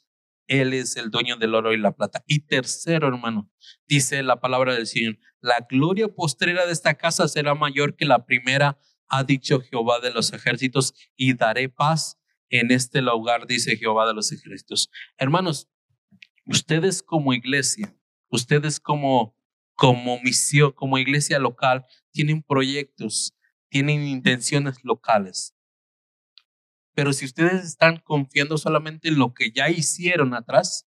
Él 0.47 0.73
es 0.73 0.97
el 0.97 1.09
dueño 1.11 1.37
del 1.37 1.55
oro 1.55 1.73
y 1.73 1.77
la 1.77 1.95
plata. 1.95 2.21
Y 2.27 2.41
tercero, 2.41 3.07
hermano, 3.07 3.49
dice 3.87 4.21
la 4.23 4.41
palabra 4.41 4.75
del 4.75 4.87
Señor, 4.87 5.17
la 5.39 5.65
gloria 5.69 6.09
postrera 6.09 6.65
de 6.65 6.73
esta 6.73 6.95
casa 6.95 7.29
será 7.29 7.55
mayor 7.55 7.95
que 7.95 8.05
la 8.05 8.25
primera, 8.25 8.77
ha 9.07 9.23
dicho 9.23 9.61
Jehová 9.61 10.01
de 10.01 10.11
los 10.11 10.33
ejércitos, 10.33 10.93
y 11.15 11.33
daré 11.33 11.69
paz 11.69 12.19
en 12.49 12.71
este 12.71 13.01
lugar, 13.01 13.47
dice 13.47 13.77
Jehová 13.77 14.07
de 14.07 14.13
los 14.13 14.31
ejércitos. 14.31 14.89
Hermanos, 15.17 15.69
ustedes 16.45 17.01
como 17.01 17.33
iglesia, 17.33 17.95
ustedes 18.29 18.79
como, 18.79 19.35
como 19.75 20.19
misión, 20.21 20.71
como 20.71 20.97
iglesia 20.97 21.39
local, 21.39 21.85
tienen 22.11 22.43
proyectos, 22.43 23.35
tienen 23.69 24.03
intenciones 24.03 24.83
locales. 24.83 25.55
Pero 26.93 27.11
si 27.11 27.25
ustedes 27.25 27.65
están 27.65 27.97
confiando 27.97 28.57
solamente 28.57 29.09
en 29.09 29.19
lo 29.19 29.33
que 29.33 29.51
ya 29.51 29.69
hicieron 29.69 30.33
atrás, 30.33 30.87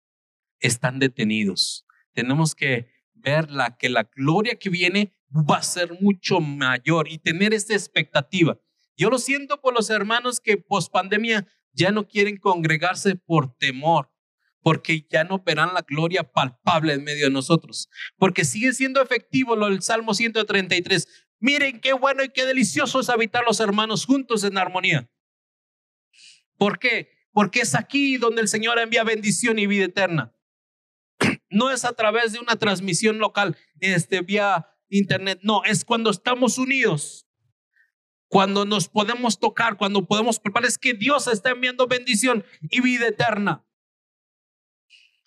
están 0.60 1.00
detenidos. 1.00 1.86
Tenemos 2.14 2.56
que 2.56 2.90
ver 3.14 3.52
la, 3.52 3.78
que 3.78 3.90
la 3.90 4.04
gloria 4.04 4.58
que 4.58 4.70
viene 4.70 5.14
va 5.30 5.58
a 5.58 5.64
ser 5.64 6.00
mucho 6.00 6.40
mayor 6.40 7.10
y 7.10 7.18
tener 7.18 7.54
esta 7.54 7.74
expectativa. 7.74 8.58
Yo 8.98 9.12
lo 9.12 9.20
siento 9.20 9.62
por 9.62 9.76
los 9.76 9.92
hermanos 9.92 10.40
que 10.40 10.58
post 10.58 10.92
pandemia 10.92 11.48
ya 11.72 11.92
no 11.92 12.08
quieren 12.08 12.38
congregarse 12.38 13.16
por 13.16 13.56
temor, 13.58 14.12
porque 14.62 15.06
ya 15.08 15.24
no 15.24 15.44
verán 15.44 15.76
la 15.76 15.84
gloria 15.84 16.24
palpable 16.24 16.94
en 16.94 17.04
medio 17.04 17.26
de 17.26 17.32
nosotros, 17.32 17.90
porque 18.18 18.44
sigue 18.44 18.74
siendo 18.74 19.02
efectivo 19.02 19.56
lo 19.56 19.68
del 19.68 19.84
Salmo 19.84 20.16
133. 20.16 21.08
Miren 21.40 21.80
qué 21.80 21.94
bueno 21.94 22.24
y 22.24 22.30
qué 22.30 22.46
delicioso 22.46 23.00
es 23.00 23.10
habitar 23.10 23.44
los 23.46 23.60
hermanos 23.60 24.08
juntos 24.08 24.44
en 24.44 24.58
armonía. 24.58 25.08
¿Por 26.58 26.80
qué? 26.80 27.12
Porque 27.32 27.62
es 27.62 27.76
aquí 27.76 28.18
donde 28.18 28.42
el 28.42 28.48
Señor 28.48 28.80
envía 28.80 29.04
bendición 29.04 29.60
y 29.60 29.68
vida 29.68 29.86
eterna. 29.86 30.34
No 31.50 31.72
es 31.72 31.86
a 31.86 31.94
través 31.94 32.34
de 32.34 32.40
una 32.40 32.58
transmisión 32.58 33.20
local, 33.20 33.56
este, 33.80 34.22
vía 34.22 34.68
internet, 34.90 35.40
no, 35.44 35.64
es 35.64 35.86
cuando 35.86 36.10
estamos 36.10 36.58
unidos 36.58 37.27
cuando 38.28 38.66
nos 38.66 38.90
podemos 38.90 39.40
tocar, 39.40 39.78
cuando 39.78 40.06
podemos 40.06 40.40
preparar, 40.40 40.68
es 40.68 40.78
que 40.78 40.94
Dios 40.94 41.28
está 41.28 41.52
enviando 41.52 41.88
bendición 41.88 42.46
y 42.62 42.82
vida 42.82 43.08
eterna. 43.08 43.66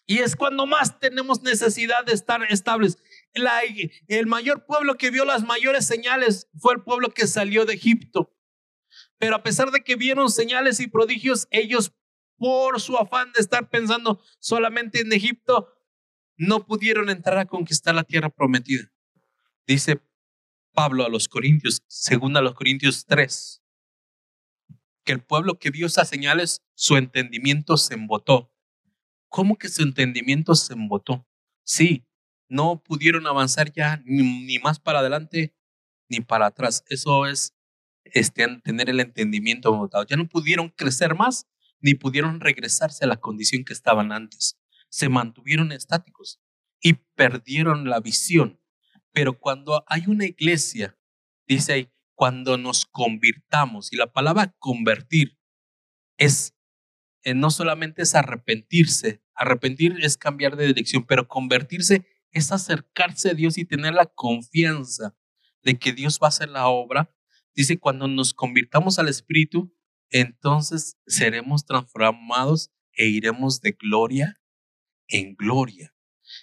Y 0.06 0.18
es 0.18 0.34
cuando 0.34 0.66
más 0.66 0.98
tenemos 0.98 1.42
necesidad 1.42 2.04
de 2.04 2.12
estar 2.12 2.42
estables. 2.50 2.98
el 4.08 4.26
mayor 4.26 4.66
pueblo 4.66 4.96
que 4.96 5.10
vio 5.10 5.24
las 5.24 5.44
mayores 5.44 5.86
señales 5.86 6.48
fue 6.58 6.74
el 6.74 6.82
pueblo 6.82 7.10
que 7.10 7.26
salió 7.26 7.64
de 7.64 7.74
Egipto. 7.74 8.36
Pero 9.18 9.36
a 9.36 9.42
pesar 9.42 9.70
de 9.70 9.82
que 9.82 9.96
vieron 9.96 10.30
señales 10.30 10.80
y 10.80 10.88
prodigios, 10.88 11.46
ellos 11.50 11.92
por 12.36 12.80
su 12.80 12.96
afán 12.96 13.30
de 13.32 13.40
estar 13.40 13.68
pensando 13.68 14.20
solamente 14.40 15.00
en 15.00 15.12
Egipto, 15.12 15.68
no 16.36 16.66
pudieron 16.66 17.10
entrar 17.10 17.38
a 17.38 17.44
conquistar 17.44 17.94
la 17.94 18.02
tierra 18.02 18.30
prometida. 18.30 18.90
Dice 19.66 20.00
Pablo 20.72 21.04
a 21.04 21.08
los 21.08 21.28
Corintios, 21.28 21.82
según 21.86 22.36
a 22.36 22.40
los 22.40 22.54
Corintios 22.54 23.06
3, 23.06 23.62
que 25.04 25.12
el 25.12 25.22
pueblo 25.22 25.58
que 25.58 25.70
vio 25.70 25.86
esas 25.86 26.08
señales, 26.08 26.62
su 26.74 26.96
entendimiento 26.96 27.76
se 27.76 27.94
embotó. 27.94 28.52
¿Cómo 29.28 29.56
que 29.56 29.68
su 29.68 29.82
entendimiento 29.82 30.54
se 30.54 30.74
embotó? 30.74 31.26
Sí, 31.64 32.06
no 32.48 32.82
pudieron 32.82 33.26
avanzar 33.26 33.72
ya 33.72 34.02
ni, 34.04 34.58
más 34.58 34.80
para 34.80 35.00
adelante 35.00 35.54
ni 36.08 36.20
para 36.20 36.46
atrás. 36.46 36.84
Eso 36.88 37.26
es 37.26 37.54
este, 38.04 38.46
tener 38.62 38.90
el 38.90 39.00
entendimiento 39.00 39.72
embotado. 39.72 40.04
Ya 40.04 40.16
no 40.16 40.28
pudieron 40.28 40.68
crecer 40.68 41.14
más 41.14 41.46
ni 41.80 41.94
pudieron 41.94 42.40
regresarse 42.40 43.04
a 43.04 43.08
la 43.08 43.16
condición 43.16 43.64
que 43.64 43.72
estaban 43.72 44.12
antes. 44.12 44.58
Se 44.90 45.08
mantuvieron 45.08 45.72
estáticos 45.72 46.40
y 46.80 46.94
perdieron 47.14 47.88
la 47.88 48.00
visión 48.00 48.59
pero 49.12 49.38
cuando 49.38 49.84
hay 49.86 50.04
una 50.06 50.26
iglesia, 50.26 50.98
dice 51.46 51.72
ahí, 51.72 51.92
cuando 52.14 52.58
nos 52.58 52.86
convirtamos, 52.86 53.92
y 53.92 53.96
la 53.96 54.12
palabra 54.12 54.54
convertir 54.58 55.38
es, 56.18 56.54
eh, 57.24 57.34
no 57.34 57.50
solamente 57.50 58.02
es 58.02 58.14
arrepentirse, 58.14 59.22
arrepentir 59.34 59.96
es 60.02 60.16
cambiar 60.16 60.56
de 60.56 60.66
dirección, 60.66 61.06
pero 61.06 61.28
convertirse 61.28 62.06
es 62.30 62.52
acercarse 62.52 63.30
a 63.30 63.34
Dios 63.34 63.58
y 63.58 63.64
tener 63.64 63.94
la 63.94 64.06
confianza 64.06 65.16
de 65.62 65.78
que 65.78 65.92
Dios 65.92 66.18
va 66.22 66.26
a 66.26 66.28
hacer 66.28 66.48
la 66.50 66.68
obra. 66.68 67.14
Dice, 67.54 67.78
cuando 67.78 68.06
nos 68.06 68.34
convirtamos 68.34 68.98
al 68.98 69.08
Espíritu, 69.08 69.74
entonces 70.10 70.96
seremos 71.06 71.64
transformados 71.64 72.70
e 72.92 73.06
iremos 73.06 73.60
de 73.60 73.72
gloria 73.72 74.40
en 75.08 75.34
gloria. 75.34 75.94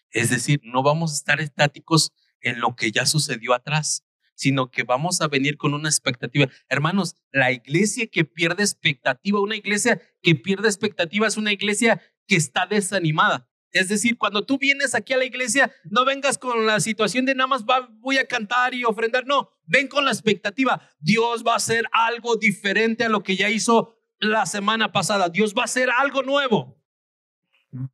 Es 0.10 0.30
decir, 0.30 0.60
no 0.64 0.84
vamos 0.84 1.12
a 1.12 1.16
estar 1.16 1.40
estáticos 1.40 2.12
en 2.42 2.60
lo 2.60 2.76
que 2.76 2.92
ya 2.92 3.06
sucedió 3.06 3.54
atrás, 3.54 4.06
sino 4.36 4.70
que 4.70 4.84
vamos 4.84 5.22
a 5.22 5.28
venir 5.28 5.58
con 5.58 5.74
una 5.74 5.90
expectativa. 5.90 6.48
Hermanos, 6.70 7.16
la 7.32 7.52
iglesia 7.52 8.08
que 8.08 8.24
pierde 8.24 8.64
expectativa, 8.64 9.40
una 9.40 9.56
iglesia 9.56 10.02
que 10.22 10.36
pierde 10.36 10.68
expectativa 10.68 11.28
es 11.28 11.38
una 11.38 11.52
iglesia 11.52 12.02
que 12.28 12.36
está 12.36 12.66
desanimada. 12.66 13.50
Es 13.72 13.90
decir, 13.90 14.18
cuando 14.18 14.46
tú 14.46 14.58
vienes 14.58 14.96
aquí 14.96 15.14
a 15.14 15.18
la 15.18 15.26
iglesia, 15.26 15.72
no 15.84 16.06
vengas 16.06 16.38
con 16.38 16.66
la 16.66 16.80
situación 16.80 17.26
de 17.26 17.36
nada 17.36 17.48
más 17.48 17.64
voy 18.00 18.18
a 18.18 18.28
cantar 18.28 18.74
y 18.74 18.84
ofrendar. 18.86 19.26
No, 19.26 19.50
ven 19.66 19.88
con 19.88 20.06
la 20.06 20.12
expectativa. 20.12 20.82
Dios 21.00 21.44
va 21.46 21.54
a 21.54 21.58
hacer 21.58 21.86
algo 21.92 22.38
diferente 22.38 23.04
a 23.04 23.10
lo 23.10 23.24
que 23.24 23.36
ya 23.36 23.50
hizo 23.50 23.98
la 24.20 24.46
semana 24.46 24.92
pasada. 24.92 25.30
Dios 25.30 25.54
va 25.56 25.64
a 25.64 25.66
hacer 25.66 25.90
algo 25.90 26.24
nuevo. 26.24 26.82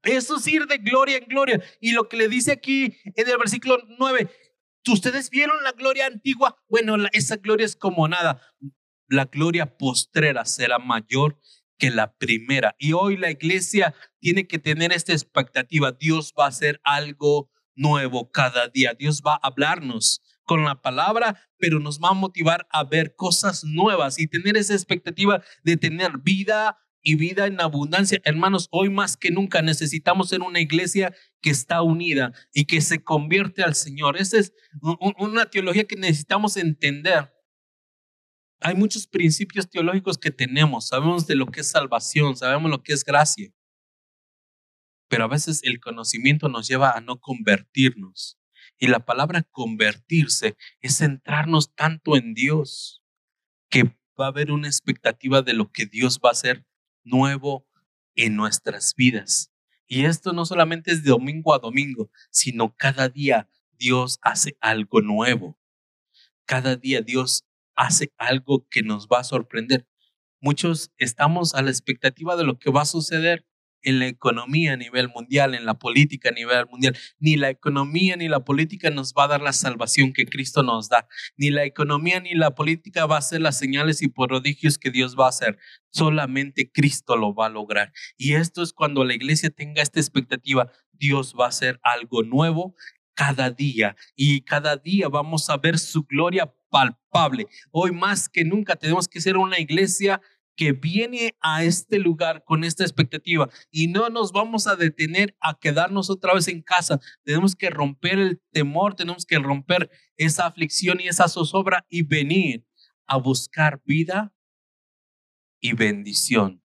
Eso 0.04 0.38
es 0.38 0.48
ir 0.48 0.66
de 0.68 0.78
gloria 0.78 1.18
en 1.18 1.26
gloria. 1.26 1.64
Y 1.80 1.92
lo 1.92 2.08
que 2.08 2.18
le 2.18 2.28
dice 2.28 2.52
aquí 2.52 2.96
en 3.04 3.30
el 3.30 3.38
versículo 3.38 3.78
9, 4.00 4.30
ustedes 4.92 5.30
vieron 5.30 5.64
la 5.64 5.72
gloria 5.72 6.08
antigua. 6.08 6.58
Bueno, 6.70 6.96
esa 7.12 7.38
gloria 7.38 7.66
es 7.66 7.76
como 7.76 8.08
nada. 8.08 8.42
La 9.08 9.26
gloria 9.26 9.78
postrera 9.78 10.46
será 10.46 10.80
mayor 10.80 11.40
que 11.78 11.90
la 11.90 12.14
primera. 12.14 12.76
Y 12.78 12.94
hoy 12.94 13.18
la 13.18 13.32
iglesia 13.32 13.94
tiene 14.20 14.48
que 14.48 14.60
tener 14.60 14.92
esta 14.92 15.14
expectativa. 15.14 15.92
Dios 15.92 16.34
va 16.40 16.46
a 16.46 16.50
hacer 16.50 16.80
algo 16.84 17.50
nuevo 17.76 18.32
cada 18.32 18.68
día. 18.68 18.94
Dios 18.94 19.22
va 19.26 19.34
a 19.34 19.48
hablarnos 19.48 20.22
con 20.46 20.64
la 20.64 20.82
palabra, 20.82 21.50
pero 21.58 21.80
nos 21.80 22.00
va 22.00 22.10
a 22.10 22.14
motivar 22.14 22.68
a 22.70 22.84
ver 22.84 23.16
cosas 23.16 23.64
nuevas 23.64 24.20
y 24.20 24.28
tener 24.28 24.58
esa 24.58 24.74
expectativa 24.74 25.42
de 25.64 25.78
tener 25.78 26.18
vida 26.20 26.78
y 27.04 27.16
vida 27.16 27.46
en 27.46 27.60
abundancia. 27.62 28.20
Hermanos, 28.24 28.70
hoy 28.72 28.90
más 28.90 29.18
que 29.18 29.30
nunca 29.30 29.62
necesitamos 29.62 30.30
ser 30.30 30.42
una 30.42 30.62
iglesia 30.62 31.14
que 31.42 31.50
está 31.50 31.82
unida 31.82 32.34
y 32.54 32.66
que 32.66 32.82
se 32.82 33.04
convierte 33.04 33.62
al 33.62 33.76
Señor. 33.76 34.18
Esa 34.18 34.40
es 34.40 34.54
una 35.20 35.46
teología 35.46 35.84
que 35.84 35.98
necesitamos 35.98 36.56
entender. 36.58 37.32
Hay 38.62 38.76
muchos 38.76 39.06
principios 39.06 39.70
teológicos 39.70 40.18
que 40.18 40.32
tenemos. 40.32 40.88
Sabemos 40.88 41.28
de 41.28 41.36
lo 41.36 41.48
que 41.48 41.60
es 41.60 41.70
salvación, 41.70 42.38
sabemos 42.38 42.72
lo 42.72 42.82
que 42.82 42.94
es 42.94 43.04
gracia. 43.04 43.54
Pero 45.10 45.26
a 45.26 45.28
veces 45.28 45.62
el 45.64 45.82
conocimiento 45.82 46.48
nos 46.48 46.68
lleva 46.68 46.92
a 46.92 47.02
no 47.02 47.20
convertirnos. 47.20 48.40
Y 48.80 48.88
la 48.88 49.06
palabra 49.06 49.44
convertirse 49.44 50.56
es 50.80 50.98
centrarnos 50.98 51.76
tanto 51.76 52.16
en 52.16 52.34
Dios 52.34 53.04
que 53.70 53.84
va 54.20 54.26
a 54.26 54.30
haber 54.30 54.52
una 54.52 54.68
expectativa 54.68 55.42
de 55.42 55.54
lo 55.54 55.72
que 55.72 55.86
Dios 55.86 56.20
va 56.24 56.30
a 56.30 56.32
hacer 56.32 56.66
nuevo 57.04 57.66
en 58.16 58.36
nuestras 58.36 58.96
vidas. 58.96 59.52
Y 59.88 60.06
esto 60.06 60.34
no 60.34 60.46
solamente 60.46 60.92
es 60.92 61.04
de 61.04 61.12
domingo 61.12 61.54
a 61.54 61.60
domingo, 61.60 62.10
sino 62.32 62.76
cada 62.76 63.10
día 63.10 63.50
Dios 63.78 64.20
hace 64.22 64.58
algo 64.62 65.02
nuevo. 65.02 65.58
Cada 66.46 66.76
día 66.76 67.02
Dios 67.02 67.46
hace 67.76 68.12
algo 68.18 68.68
que 68.70 68.82
nos 68.82 69.08
va 69.08 69.20
a 69.20 69.24
sorprender. 69.24 69.88
Muchos 70.40 70.92
estamos 70.98 71.56
a 71.56 71.62
la 71.62 71.70
expectativa 71.70 72.36
de 72.36 72.44
lo 72.44 72.60
que 72.60 72.72
va 72.72 72.82
a 72.82 72.86
suceder 72.86 73.46
en 73.84 74.00
la 74.00 74.08
economía 74.08 74.74
a 74.74 74.78
nivel 74.78 75.10
mundial, 75.10 75.54
en 75.54 75.66
la 75.66 75.78
política 75.78 76.30
a 76.30 76.32
nivel 76.32 76.66
mundial. 76.68 76.98
Ni 77.20 77.36
la 77.36 77.50
economía 77.50 78.16
ni 78.16 78.28
la 78.28 78.44
política 78.44 78.90
nos 78.90 79.14
va 79.14 79.26
a 79.26 79.28
dar 79.28 79.42
la 79.42 79.54
salvación 79.54 80.14
que 80.14 80.26
Cristo 80.26 80.64
nos 80.64 80.90
da. 80.90 81.08
Ni 81.38 81.52
la 81.52 81.64
economía 81.66 82.20
ni 82.20 82.34
la 82.34 82.56
política 82.56 83.06
va 83.06 83.18
a 83.18 83.22
ser 83.22 83.42
las 83.42 83.58
señales 83.58 84.02
y 84.02 84.08
prodigios 84.08 84.78
que 84.78 84.92
Dios 84.92 85.16
va 85.20 85.28
a 85.28 85.30
hacer. 85.30 85.58
Solamente 85.92 86.72
Cristo 86.72 87.16
lo 87.18 87.36
va 87.36 87.48
a 87.48 87.50
lograr. 87.50 87.94
Y 88.18 88.34
esto 88.34 88.64
es 88.64 88.74
cuando 88.74 89.04
la 89.04 89.14
iglesia 89.14 89.50
tenga 89.50 89.82
esta 89.82 90.00
expectativa, 90.00 90.72
Dios 90.92 91.36
va 91.40 91.46
a 91.46 91.50
hacer 91.50 91.80
algo 91.84 92.24
nuevo 92.24 92.76
cada 93.14 93.52
día 93.52 93.96
y 94.16 94.42
cada 94.42 94.78
día 94.78 95.08
vamos 95.08 95.50
a 95.50 95.58
ver 95.58 95.78
su 95.78 96.04
gloria 96.04 96.52
palpable. 96.70 97.48
Hoy 97.72 97.92
más 97.92 98.30
que 98.30 98.44
nunca 98.44 98.76
tenemos 98.76 99.08
que 99.08 99.22
ser 99.22 99.38
una 99.38 99.60
iglesia 99.60 100.22
que 100.56 100.72
viene 100.72 101.36
a 101.42 101.64
este 101.64 102.00
lugar 102.00 102.44
con 102.46 102.64
esta 102.64 102.84
expectativa 102.84 103.50
y 103.72 103.88
no 103.88 104.10
nos 104.10 104.32
vamos 104.32 104.68
a 104.68 104.76
detener 104.76 105.36
a 105.40 105.58
quedarnos 105.58 106.10
otra 106.10 106.34
vez 106.34 106.48
en 106.48 106.62
casa. 106.62 107.00
Tenemos 107.24 107.56
que 107.56 107.70
romper 107.70 108.20
el 108.20 108.42
temor, 108.52 108.96
tenemos 108.96 109.26
que 109.26 109.40
romper 109.40 109.90
esa 110.18 110.46
aflicción 110.46 111.00
y 111.00 111.08
esa 111.08 111.28
zozobra 111.28 111.86
y 111.90 112.04
venir 112.04 112.66
a 113.08 113.18
buscar 113.18 113.82
vida 113.86 114.34
y 115.60 115.74
bendición, 115.74 116.64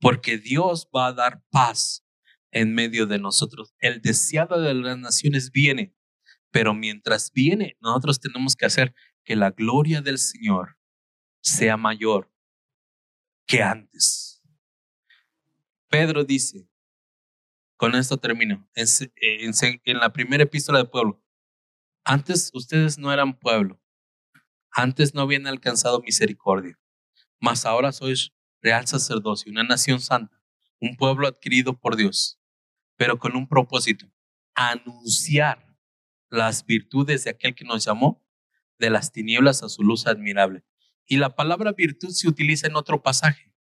porque 0.00 0.38
Dios 0.38 0.88
va 0.94 1.08
a 1.08 1.12
dar 1.12 1.42
paz 1.50 2.04
en 2.50 2.74
medio 2.74 3.06
de 3.06 3.18
nosotros. 3.18 3.74
El 3.78 4.00
deseado 4.00 4.60
de 4.60 4.74
las 4.74 4.98
naciones 4.98 5.50
viene, 5.50 5.94
pero 6.50 6.72
mientras 6.72 7.32
viene, 7.32 7.76
nosotros 7.80 8.20
tenemos 8.20 8.56
que 8.56 8.66
hacer 8.66 8.94
que 9.24 9.36
la 9.36 9.50
gloria 9.50 10.00
del 10.00 10.18
Señor 10.18 10.78
sea 11.42 11.76
mayor 11.76 12.32
que 13.48 13.62
antes. 13.62 14.42
Pedro 15.88 16.22
dice, 16.22 16.68
con 17.76 17.94
esto 17.94 18.18
termino, 18.18 18.68
en, 18.74 19.98
la 19.98 20.12
primera 20.12 20.44
epístola 20.44 20.78
del 20.78 20.90
pueblo, 20.90 21.24
antes 22.04 22.50
ustedes 22.52 22.98
no 22.98 23.10
eran 23.10 23.38
pueblo, 23.38 23.80
antes 24.70 25.14
no 25.14 25.22
habían 25.22 25.46
alcanzado 25.46 26.00
misericordia, 26.02 26.78
mas 27.40 27.64
ahora 27.64 27.90
sois 27.90 28.32
real 28.60 28.86
sacerdocio, 28.86 29.50
una 29.50 29.62
nación 29.62 30.00
santa, 30.00 30.42
un 30.78 30.96
pueblo 30.96 31.26
adquirido 31.26 31.78
por 31.80 31.96
Dios, 31.96 32.38
pero 32.96 33.18
con 33.18 33.34
un 33.34 33.48
propósito, 33.48 34.12
anunciar 34.54 35.74
las 36.28 36.66
virtudes 36.66 37.24
de 37.24 37.30
aquel 37.30 37.54
que 37.54 37.64
nos 37.64 37.86
llamó 37.86 38.22
de 38.78 38.90
las 38.90 39.10
tinieblas 39.10 39.62
a 39.62 39.70
su 39.70 39.82
luz 39.82 40.06
admirable. 40.06 40.64
Y 41.10 41.16
la 41.16 41.34
palabra 41.34 41.72
virtud 41.72 42.10
se 42.10 42.28
utiliza 42.28 42.66
en 42.66 42.76
otro 42.76 43.02
pasaje. 43.02 43.54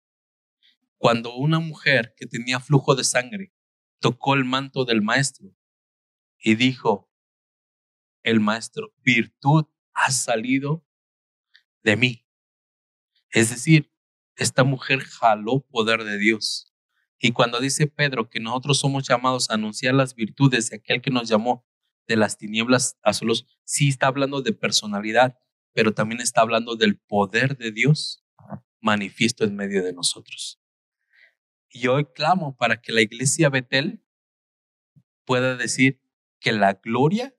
Cuando 0.97 1.33
una 1.33 1.59
mujer 1.59 2.13
que 2.17 2.27
tenía 2.27 2.59
flujo 2.59 2.93
de 2.93 3.05
sangre 3.05 3.53
tocó 3.99 4.33
el 4.33 4.43
manto 4.43 4.83
del 4.83 5.01
maestro 5.01 5.55
y 6.37 6.55
dijo, 6.55 7.09
el 8.23 8.41
maestro, 8.41 8.93
virtud 9.01 9.65
ha 9.93 10.11
salido 10.11 10.85
de 11.83 11.95
mí. 11.95 12.27
Es 13.29 13.49
decir, 13.49 13.93
esta 14.35 14.65
mujer 14.65 14.99
jaló 14.99 15.61
poder 15.61 16.03
de 16.03 16.17
Dios. 16.17 16.75
Y 17.17 17.31
cuando 17.31 17.61
dice 17.61 17.87
Pedro 17.87 18.29
que 18.29 18.41
nosotros 18.41 18.79
somos 18.79 19.07
llamados 19.07 19.49
a 19.49 19.53
anunciar 19.53 19.93
las 19.93 20.15
virtudes 20.15 20.69
de 20.69 20.77
aquel 20.77 21.01
que 21.01 21.11
nos 21.11 21.29
llamó 21.29 21.65
de 22.07 22.17
las 22.17 22.37
tinieblas 22.37 22.97
a 23.03 23.13
su 23.13 23.25
luz, 23.25 23.45
sí 23.63 23.87
está 23.87 24.07
hablando 24.07 24.41
de 24.41 24.51
personalidad, 24.51 25.39
pero 25.78 25.93
también 25.93 26.21
está 26.21 26.41
hablando 26.41 26.75
del 26.75 26.97
poder 26.97 27.55
de 27.55 27.71
Dios 27.71 28.25
manifiesto 28.82 29.43
en 29.43 29.55
medio 29.55 29.84
de 29.84 29.93
nosotros. 29.93 30.59
Y 31.69 31.86
hoy 31.86 32.05
clamo 32.15 32.57
para 32.57 32.82
que 32.82 32.91
la 32.91 33.01
iglesia 33.01 33.49
Betel 33.49 34.03
pueda 35.23 35.55
decir 35.55 36.01
que 36.39 36.51
la 36.51 36.73
gloria 36.73 37.36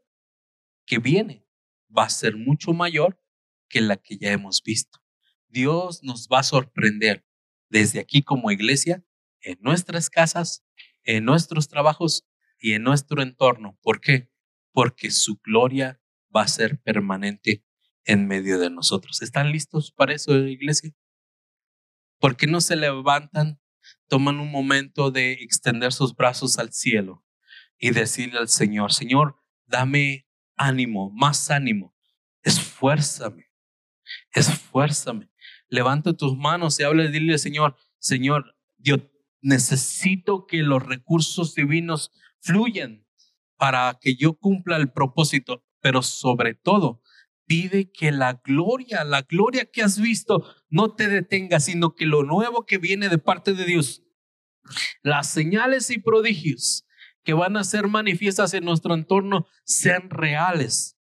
que 0.87 1.01
viene 1.01 1.49
va 1.91 2.05
a 2.05 2.11
ser 2.11 2.37
mucho 2.37 2.73
mayor 2.73 3.21
que 3.69 3.81
la 3.81 3.97
que 3.97 4.19
ya 4.19 4.31
hemos 4.31 4.63
visto. 4.63 5.01
Dios 5.49 6.05
nos 6.05 6.29
va 6.29 6.39
a 6.39 6.45
sorprender 6.45 7.27
desde 7.69 7.99
aquí 7.99 8.23
como 8.23 8.53
iglesia, 8.53 9.05
en 9.41 9.59
nuestras 9.63 10.11
casas, 10.11 10.65
en 11.03 11.25
nuestros 11.25 11.67
trabajos 11.67 12.25
y 12.61 12.75
en 12.75 12.85
nuestro 12.85 13.21
entorno. 13.21 13.77
¿Por 13.83 14.01
qué? 14.01 14.31
Porque 14.71 15.11
su 15.11 15.41
gloria 15.43 16.01
va 16.33 16.43
a 16.43 16.49
ser 16.49 16.81
permanente 16.83 17.65
en 18.09 18.27
medio 18.27 18.59
de 18.59 18.71
nosotros. 18.71 19.23
¿Están 19.23 19.53
listos 19.53 19.93
para 19.93 20.15
eso, 20.15 20.35
iglesia? 20.35 20.93
¿Por 22.19 22.37
qué 22.37 22.47
no 22.47 22.61
se 22.61 22.75
levantan, 22.75 23.61
toman 24.09 24.41
un 24.41 24.51
momento 24.51 25.11
de 25.11 25.33
extender 25.33 25.93
sus 25.93 26.17
brazos 26.17 26.59
al 26.59 26.73
cielo 26.73 27.25
y 27.79 27.91
decirle 27.91 28.39
al 28.39 28.49
Señor, 28.49 28.93
Señor, 28.93 29.37
dame 29.67 30.27
ánimo, 30.57 31.11
más 31.11 31.51
ánimo, 31.51 31.95
esfuérzame, 32.43 33.51
esfuérzame. 34.33 35.31
Levanta 35.69 36.15
tus 36.15 36.35
manos 36.35 36.81
y 36.81 36.85
habla 36.85 37.05
y 37.05 37.13
dile, 37.13 37.37
Señor, 37.37 37.77
Señor, 37.99 38.57
yo 38.79 38.97
necesito 39.43 40.47
que 40.47 40.63
los 40.63 40.83
recursos 40.83 41.55
divinos 41.55 42.11
fluyan 42.41 43.07
para 43.59 43.99
que 44.01 44.17
yo 44.17 44.33
cumpla 44.33 44.79
el 44.79 44.91
propósito, 44.91 45.63
pero 45.81 46.01
sobre 46.01 46.55
todo, 46.55 47.03
pide 47.49 47.91
que 47.91 48.13
la 48.13 48.35
gloria, 48.45 49.03
la 49.03 49.23
gloria 49.23 49.65
que 49.65 49.83
has 49.83 49.99
visto, 49.99 50.45
no 50.69 50.95
te 50.95 51.09
detenga, 51.09 51.59
sino 51.59 51.95
que 51.95 52.07
lo 52.07 52.23
nuevo 52.23 52.67
que 52.67 52.79
viene 52.79 53.09
de 53.09 53.19
parte 53.19 53.55
de 53.55 53.65
Dios, 53.65 54.05
las 55.03 55.29
señales 55.29 55.91
y 55.91 55.99
prodigios 55.99 56.85
que 57.25 57.33
van 57.33 57.57
a 57.57 57.65
ser 57.65 57.89
manifiestas 57.89 58.55
en 58.55 58.65
nuestro 58.65 58.95
entorno 58.95 59.47
sean 59.65 60.11
reales. 60.11 60.97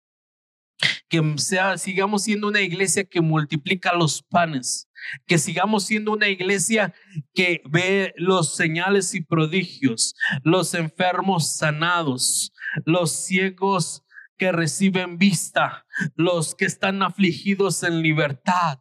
Que 1.09 1.22
sea, 1.38 1.78
sigamos 1.78 2.24
siendo 2.24 2.49
una 2.49 2.61
iglesia 2.61 3.05
que 3.05 3.20
multiplica 3.20 3.94
los 3.94 4.22
panes, 4.22 4.88
que 5.26 5.38
sigamos 5.38 5.84
siendo 5.84 6.12
una 6.12 6.28
iglesia 6.28 6.94
que 7.32 7.62
ve 7.64 8.12
los 8.16 8.55
señales 8.55 9.14
y 9.14 9.20
prodigios, 9.20 10.14
los 10.42 10.74
enfermos 10.74 11.57
sanados, 11.57 12.53
los 12.84 13.12
ciegos 13.12 14.05
que 14.37 14.53
reciben 14.53 15.18
vista, 15.18 15.87
los 16.14 16.55
que 16.55 16.64
están 16.64 17.03
afligidos 17.03 17.82
en 17.82 18.03
libertad, 18.03 18.80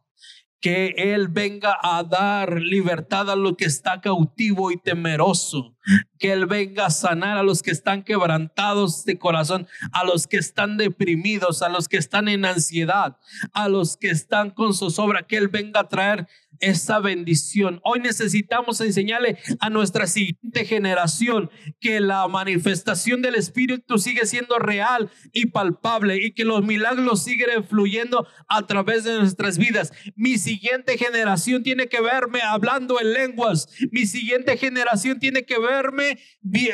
que 0.65 0.95
Él 0.97 1.27
venga 1.27 1.77
a 1.79 2.03
dar 2.03 2.59
libertad 2.59 3.29
a 3.29 3.35
lo 3.35 3.55
que 3.55 3.65
está 3.65 4.01
cautivo 4.01 4.71
y 4.71 4.77
temeroso, 4.77 5.77
que 6.17 6.31
Él 6.31 6.47
venga 6.47 6.87
a 6.87 6.89
sanar 6.89 7.37
a 7.37 7.43
los 7.43 7.61
que 7.61 7.69
están 7.69 8.03
quebrantados 8.03 9.05
de 9.05 9.19
corazón, 9.19 9.67
a 9.91 10.03
los 10.03 10.25
que 10.25 10.37
están 10.37 10.77
deprimidos, 10.77 11.61
a 11.61 11.69
los 11.69 11.87
que 11.87 11.97
están 11.97 12.27
en 12.27 12.45
ansiedad, 12.45 13.17
a 13.53 13.69
los 13.69 13.95
que 13.95 14.09
están 14.09 14.49
con 14.49 14.73
zozobra, 14.73 15.27
que 15.27 15.37
Él 15.37 15.49
venga 15.49 15.81
a 15.81 15.87
traer 15.87 16.27
esa 16.59 16.99
bendición. 16.99 17.81
Hoy 17.83 17.99
necesitamos 17.99 18.81
enseñarle 18.81 19.37
a 19.59 19.69
nuestra 19.69 20.07
siguiente 20.07 20.65
generación 20.65 21.49
que 21.79 21.99
la 21.99 22.27
manifestación 22.27 23.21
del 23.21 23.35
Espíritu 23.35 23.97
sigue 23.97 24.25
siendo 24.25 24.57
real 24.59 25.09
y 25.33 25.47
palpable 25.47 26.17
y 26.23 26.33
que 26.33 26.45
los 26.45 26.63
milagros 26.63 27.23
siguen 27.23 27.63
fluyendo 27.65 28.27
a 28.47 28.65
través 28.67 29.03
de 29.03 29.17
nuestras 29.17 29.57
vidas. 29.57 29.91
Mi 30.15 30.37
siguiente 30.37 30.97
generación 30.97 31.63
tiene 31.63 31.87
que 31.87 32.01
verme 32.01 32.41
hablando 32.41 32.99
en 32.99 33.13
lenguas. 33.13 33.67
Mi 33.91 34.05
siguiente 34.05 34.57
generación 34.57 35.19
tiene 35.19 35.45
que 35.45 35.59
verme 35.59 36.19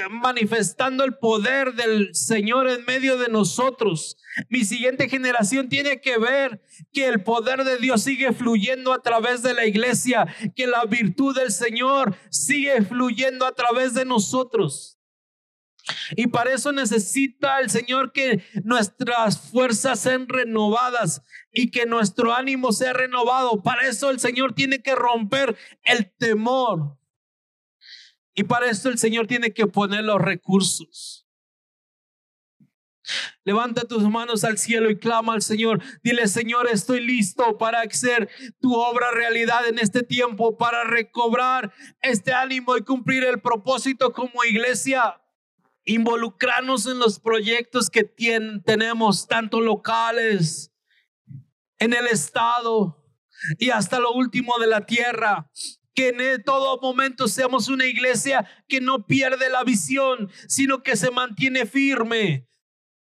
manifestando 0.09 1.03
el 1.03 1.15
poder 1.15 1.73
del 1.73 2.13
Señor 2.13 2.69
en 2.69 2.86
medio 2.86 3.17
de 3.17 3.29
nosotros. 3.29 4.17
Mi 4.49 4.63
siguiente 4.63 5.09
generación 5.09 5.69
tiene 5.69 5.99
que 5.99 6.17
ver 6.17 6.61
que 6.93 7.07
el 7.07 7.23
poder 7.23 7.63
de 7.63 7.77
Dios 7.77 8.03
sigue 8.03 8.32
fluyendo 8.32 8.93
a 8.93 9.01
través 9.01 9.43
de 9.43 9.53
la 9.53 9.65
iglesia, 9.72 10.28
que 10.55 10.67
la 10.67 10.86
virtud 10.86 11.36
del 11.36 11.51
Señor 11.51 12.15
sigue 12.30 12.82
fluyendo 12.84 13.45
a 13.45 13.53
través 13.53 13.93
de 13.93 14.05
nosotros. 14.05 14.97
Y 16.15 16.28
para 16.28 16.53
eso 16.53 16.72
necesita 16.72 17.59
el 17.59 17.69
Señor 17.69 18.11
que 18.11 18.43
nuestras 18.63 19.39
fuerzas 19.39 19.99
sean 19.99 20.28
renovadas 20.28 21.22
y 21.51 21.72
que 21.72 21.86
nuestro 21.86 22.34
ánimo 22.34 22.72
sea 22.72 22.93
renovado. 22.93 23.63
Para 23.63 23.88
eso 23.88 24.09
el 24.09 24.19
Señor 24.19 24.53
tiene 24.53 24.82
que 24.82 24.95
romper 24.95 25.57
el 25.84 26.11
temor. 26.17 26.97
Y 28.34 28.43
para 28.43 28.69
eso 28.69 28.89
el 28.89 28.97
Señor 28.97 29.28
tiene 29.28 29.53
que 29.53 29.67
poner 29.67 30.03
los 30.03 30.22
recursos. 30.22 31.28
Levanta 33.43 33.81
tus 33.81 34.03
manos 34.03 34.43
al 34.43 34.57
cielo 34.57 34.89
y 34.89 34.97
clama 34.97 35.33
al 35.33 35.41
Señor. 35.41 35.81
Dile, 36.03 36.27
Señor, 36.27 36.67
estoy 36.69 37.01
listo 37.01 37.57
para 37.57 37.81
hacer 37.81 38.29
tu 38.59 38.73
obra 38.75 39.11
realidad 39.11 39.67
en 39.67 39.79
este 39.79 40.03
tiempo, 40.03 40.57
para 40.57 40.83
recobrar 40.83 41.73
este 42.01 42.33
ánimo 42.33 42.77
y 42.77 42.81
cumplir 42.81 43.23
el 43.23 43.41
propósito 43.41 44.13
como 44.13 44.43
iglesia. 44.43 45.21
Involucrarnos 45.83 46.85
en 46.85 46.99
los 46.99 47.19
proyectos 47.19 47.89
que 47.89 48.03
tenemos, 48.03 49.27
tanto 49.27 49.61
locales, 49.61 50.71
en 51.79 51.93
el 51.93 52.05
Estado 52.05 53.03
y 53.57 53.71
hasta 53.71 53.99
lo 53.99 54.11
último 54.11 54.59
de 54.59 54.67
la 54.67 54.85
tierra 54.85 55.49
que 55.93 56.09
en 56.09 56.43
todo 56.43 56.79
momento 56.79 57.27
seamos 57.27 57.67
una 57.67 57.85
iglesia 57.85 58.47
que 58.67 58.79
no 58.79 59.05
pierde 59.05 59.49
la 59.49 59.63
visión, 59.63 60.29
sino 60.47 60.83
que 60.83 60.95
se 60.95 61.11
mantiene 61.11 61.65
firme, 61.65 62.47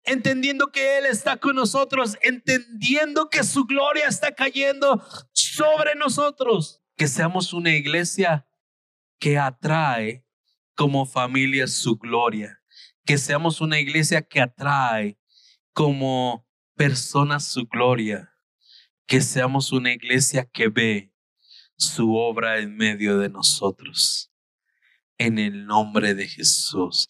entendiendo 0.07 0.71
que 0.71 0.97
Él 0.97 1.05
está 1.05 1.37
con 1.37 1.55
nosotros, 1.55 2.17
entendiendo 2.21 3.29
que 3.29 3.43
su 3.43 3.65
gloria 3.65 4.07
está 4.07 4.33
cayendo 4.33 5.03
sobre 5.33 5.93
nosotros. 5.95 6.81
Que 6.95 7.07
seamos 7.07 7.53
una 7.53 7.71
iglesia 7.71 8.47
que 9.19 9.37
atrae 9.37 10.25
como 10.75 11.05
familia 11.05 11.67
su 11.67 11.97
gloria. 11.97 12.59
Que 13.05 13.17
seamos 13.17 13.61
una 13.61 13.79
iglesia 13.79 14.21
que 14.21 14.41
atrae 14.41 15.19
como 15.73 16.47
personas 16.75 17.45
su 17.45 17.67
gloria. 17.67 18.33
Que 19.05 19.21
seamos 19.21 19.71
una 19.71 19.91
iglesia 19.91 20.45
que 20.45 20.69
ve 20.69 21.13
su 21.75 22.15
obra 22.15 22.59
en 22.59 22.75
medio 22.75 23.19
de 23.19 23.29
nosotros. 23.29 24.31
En 25.17 25.37
el 25.37 25.65
nombre 25.65 26.13
de 26.13 26.27
Jesús. 26.27 27.09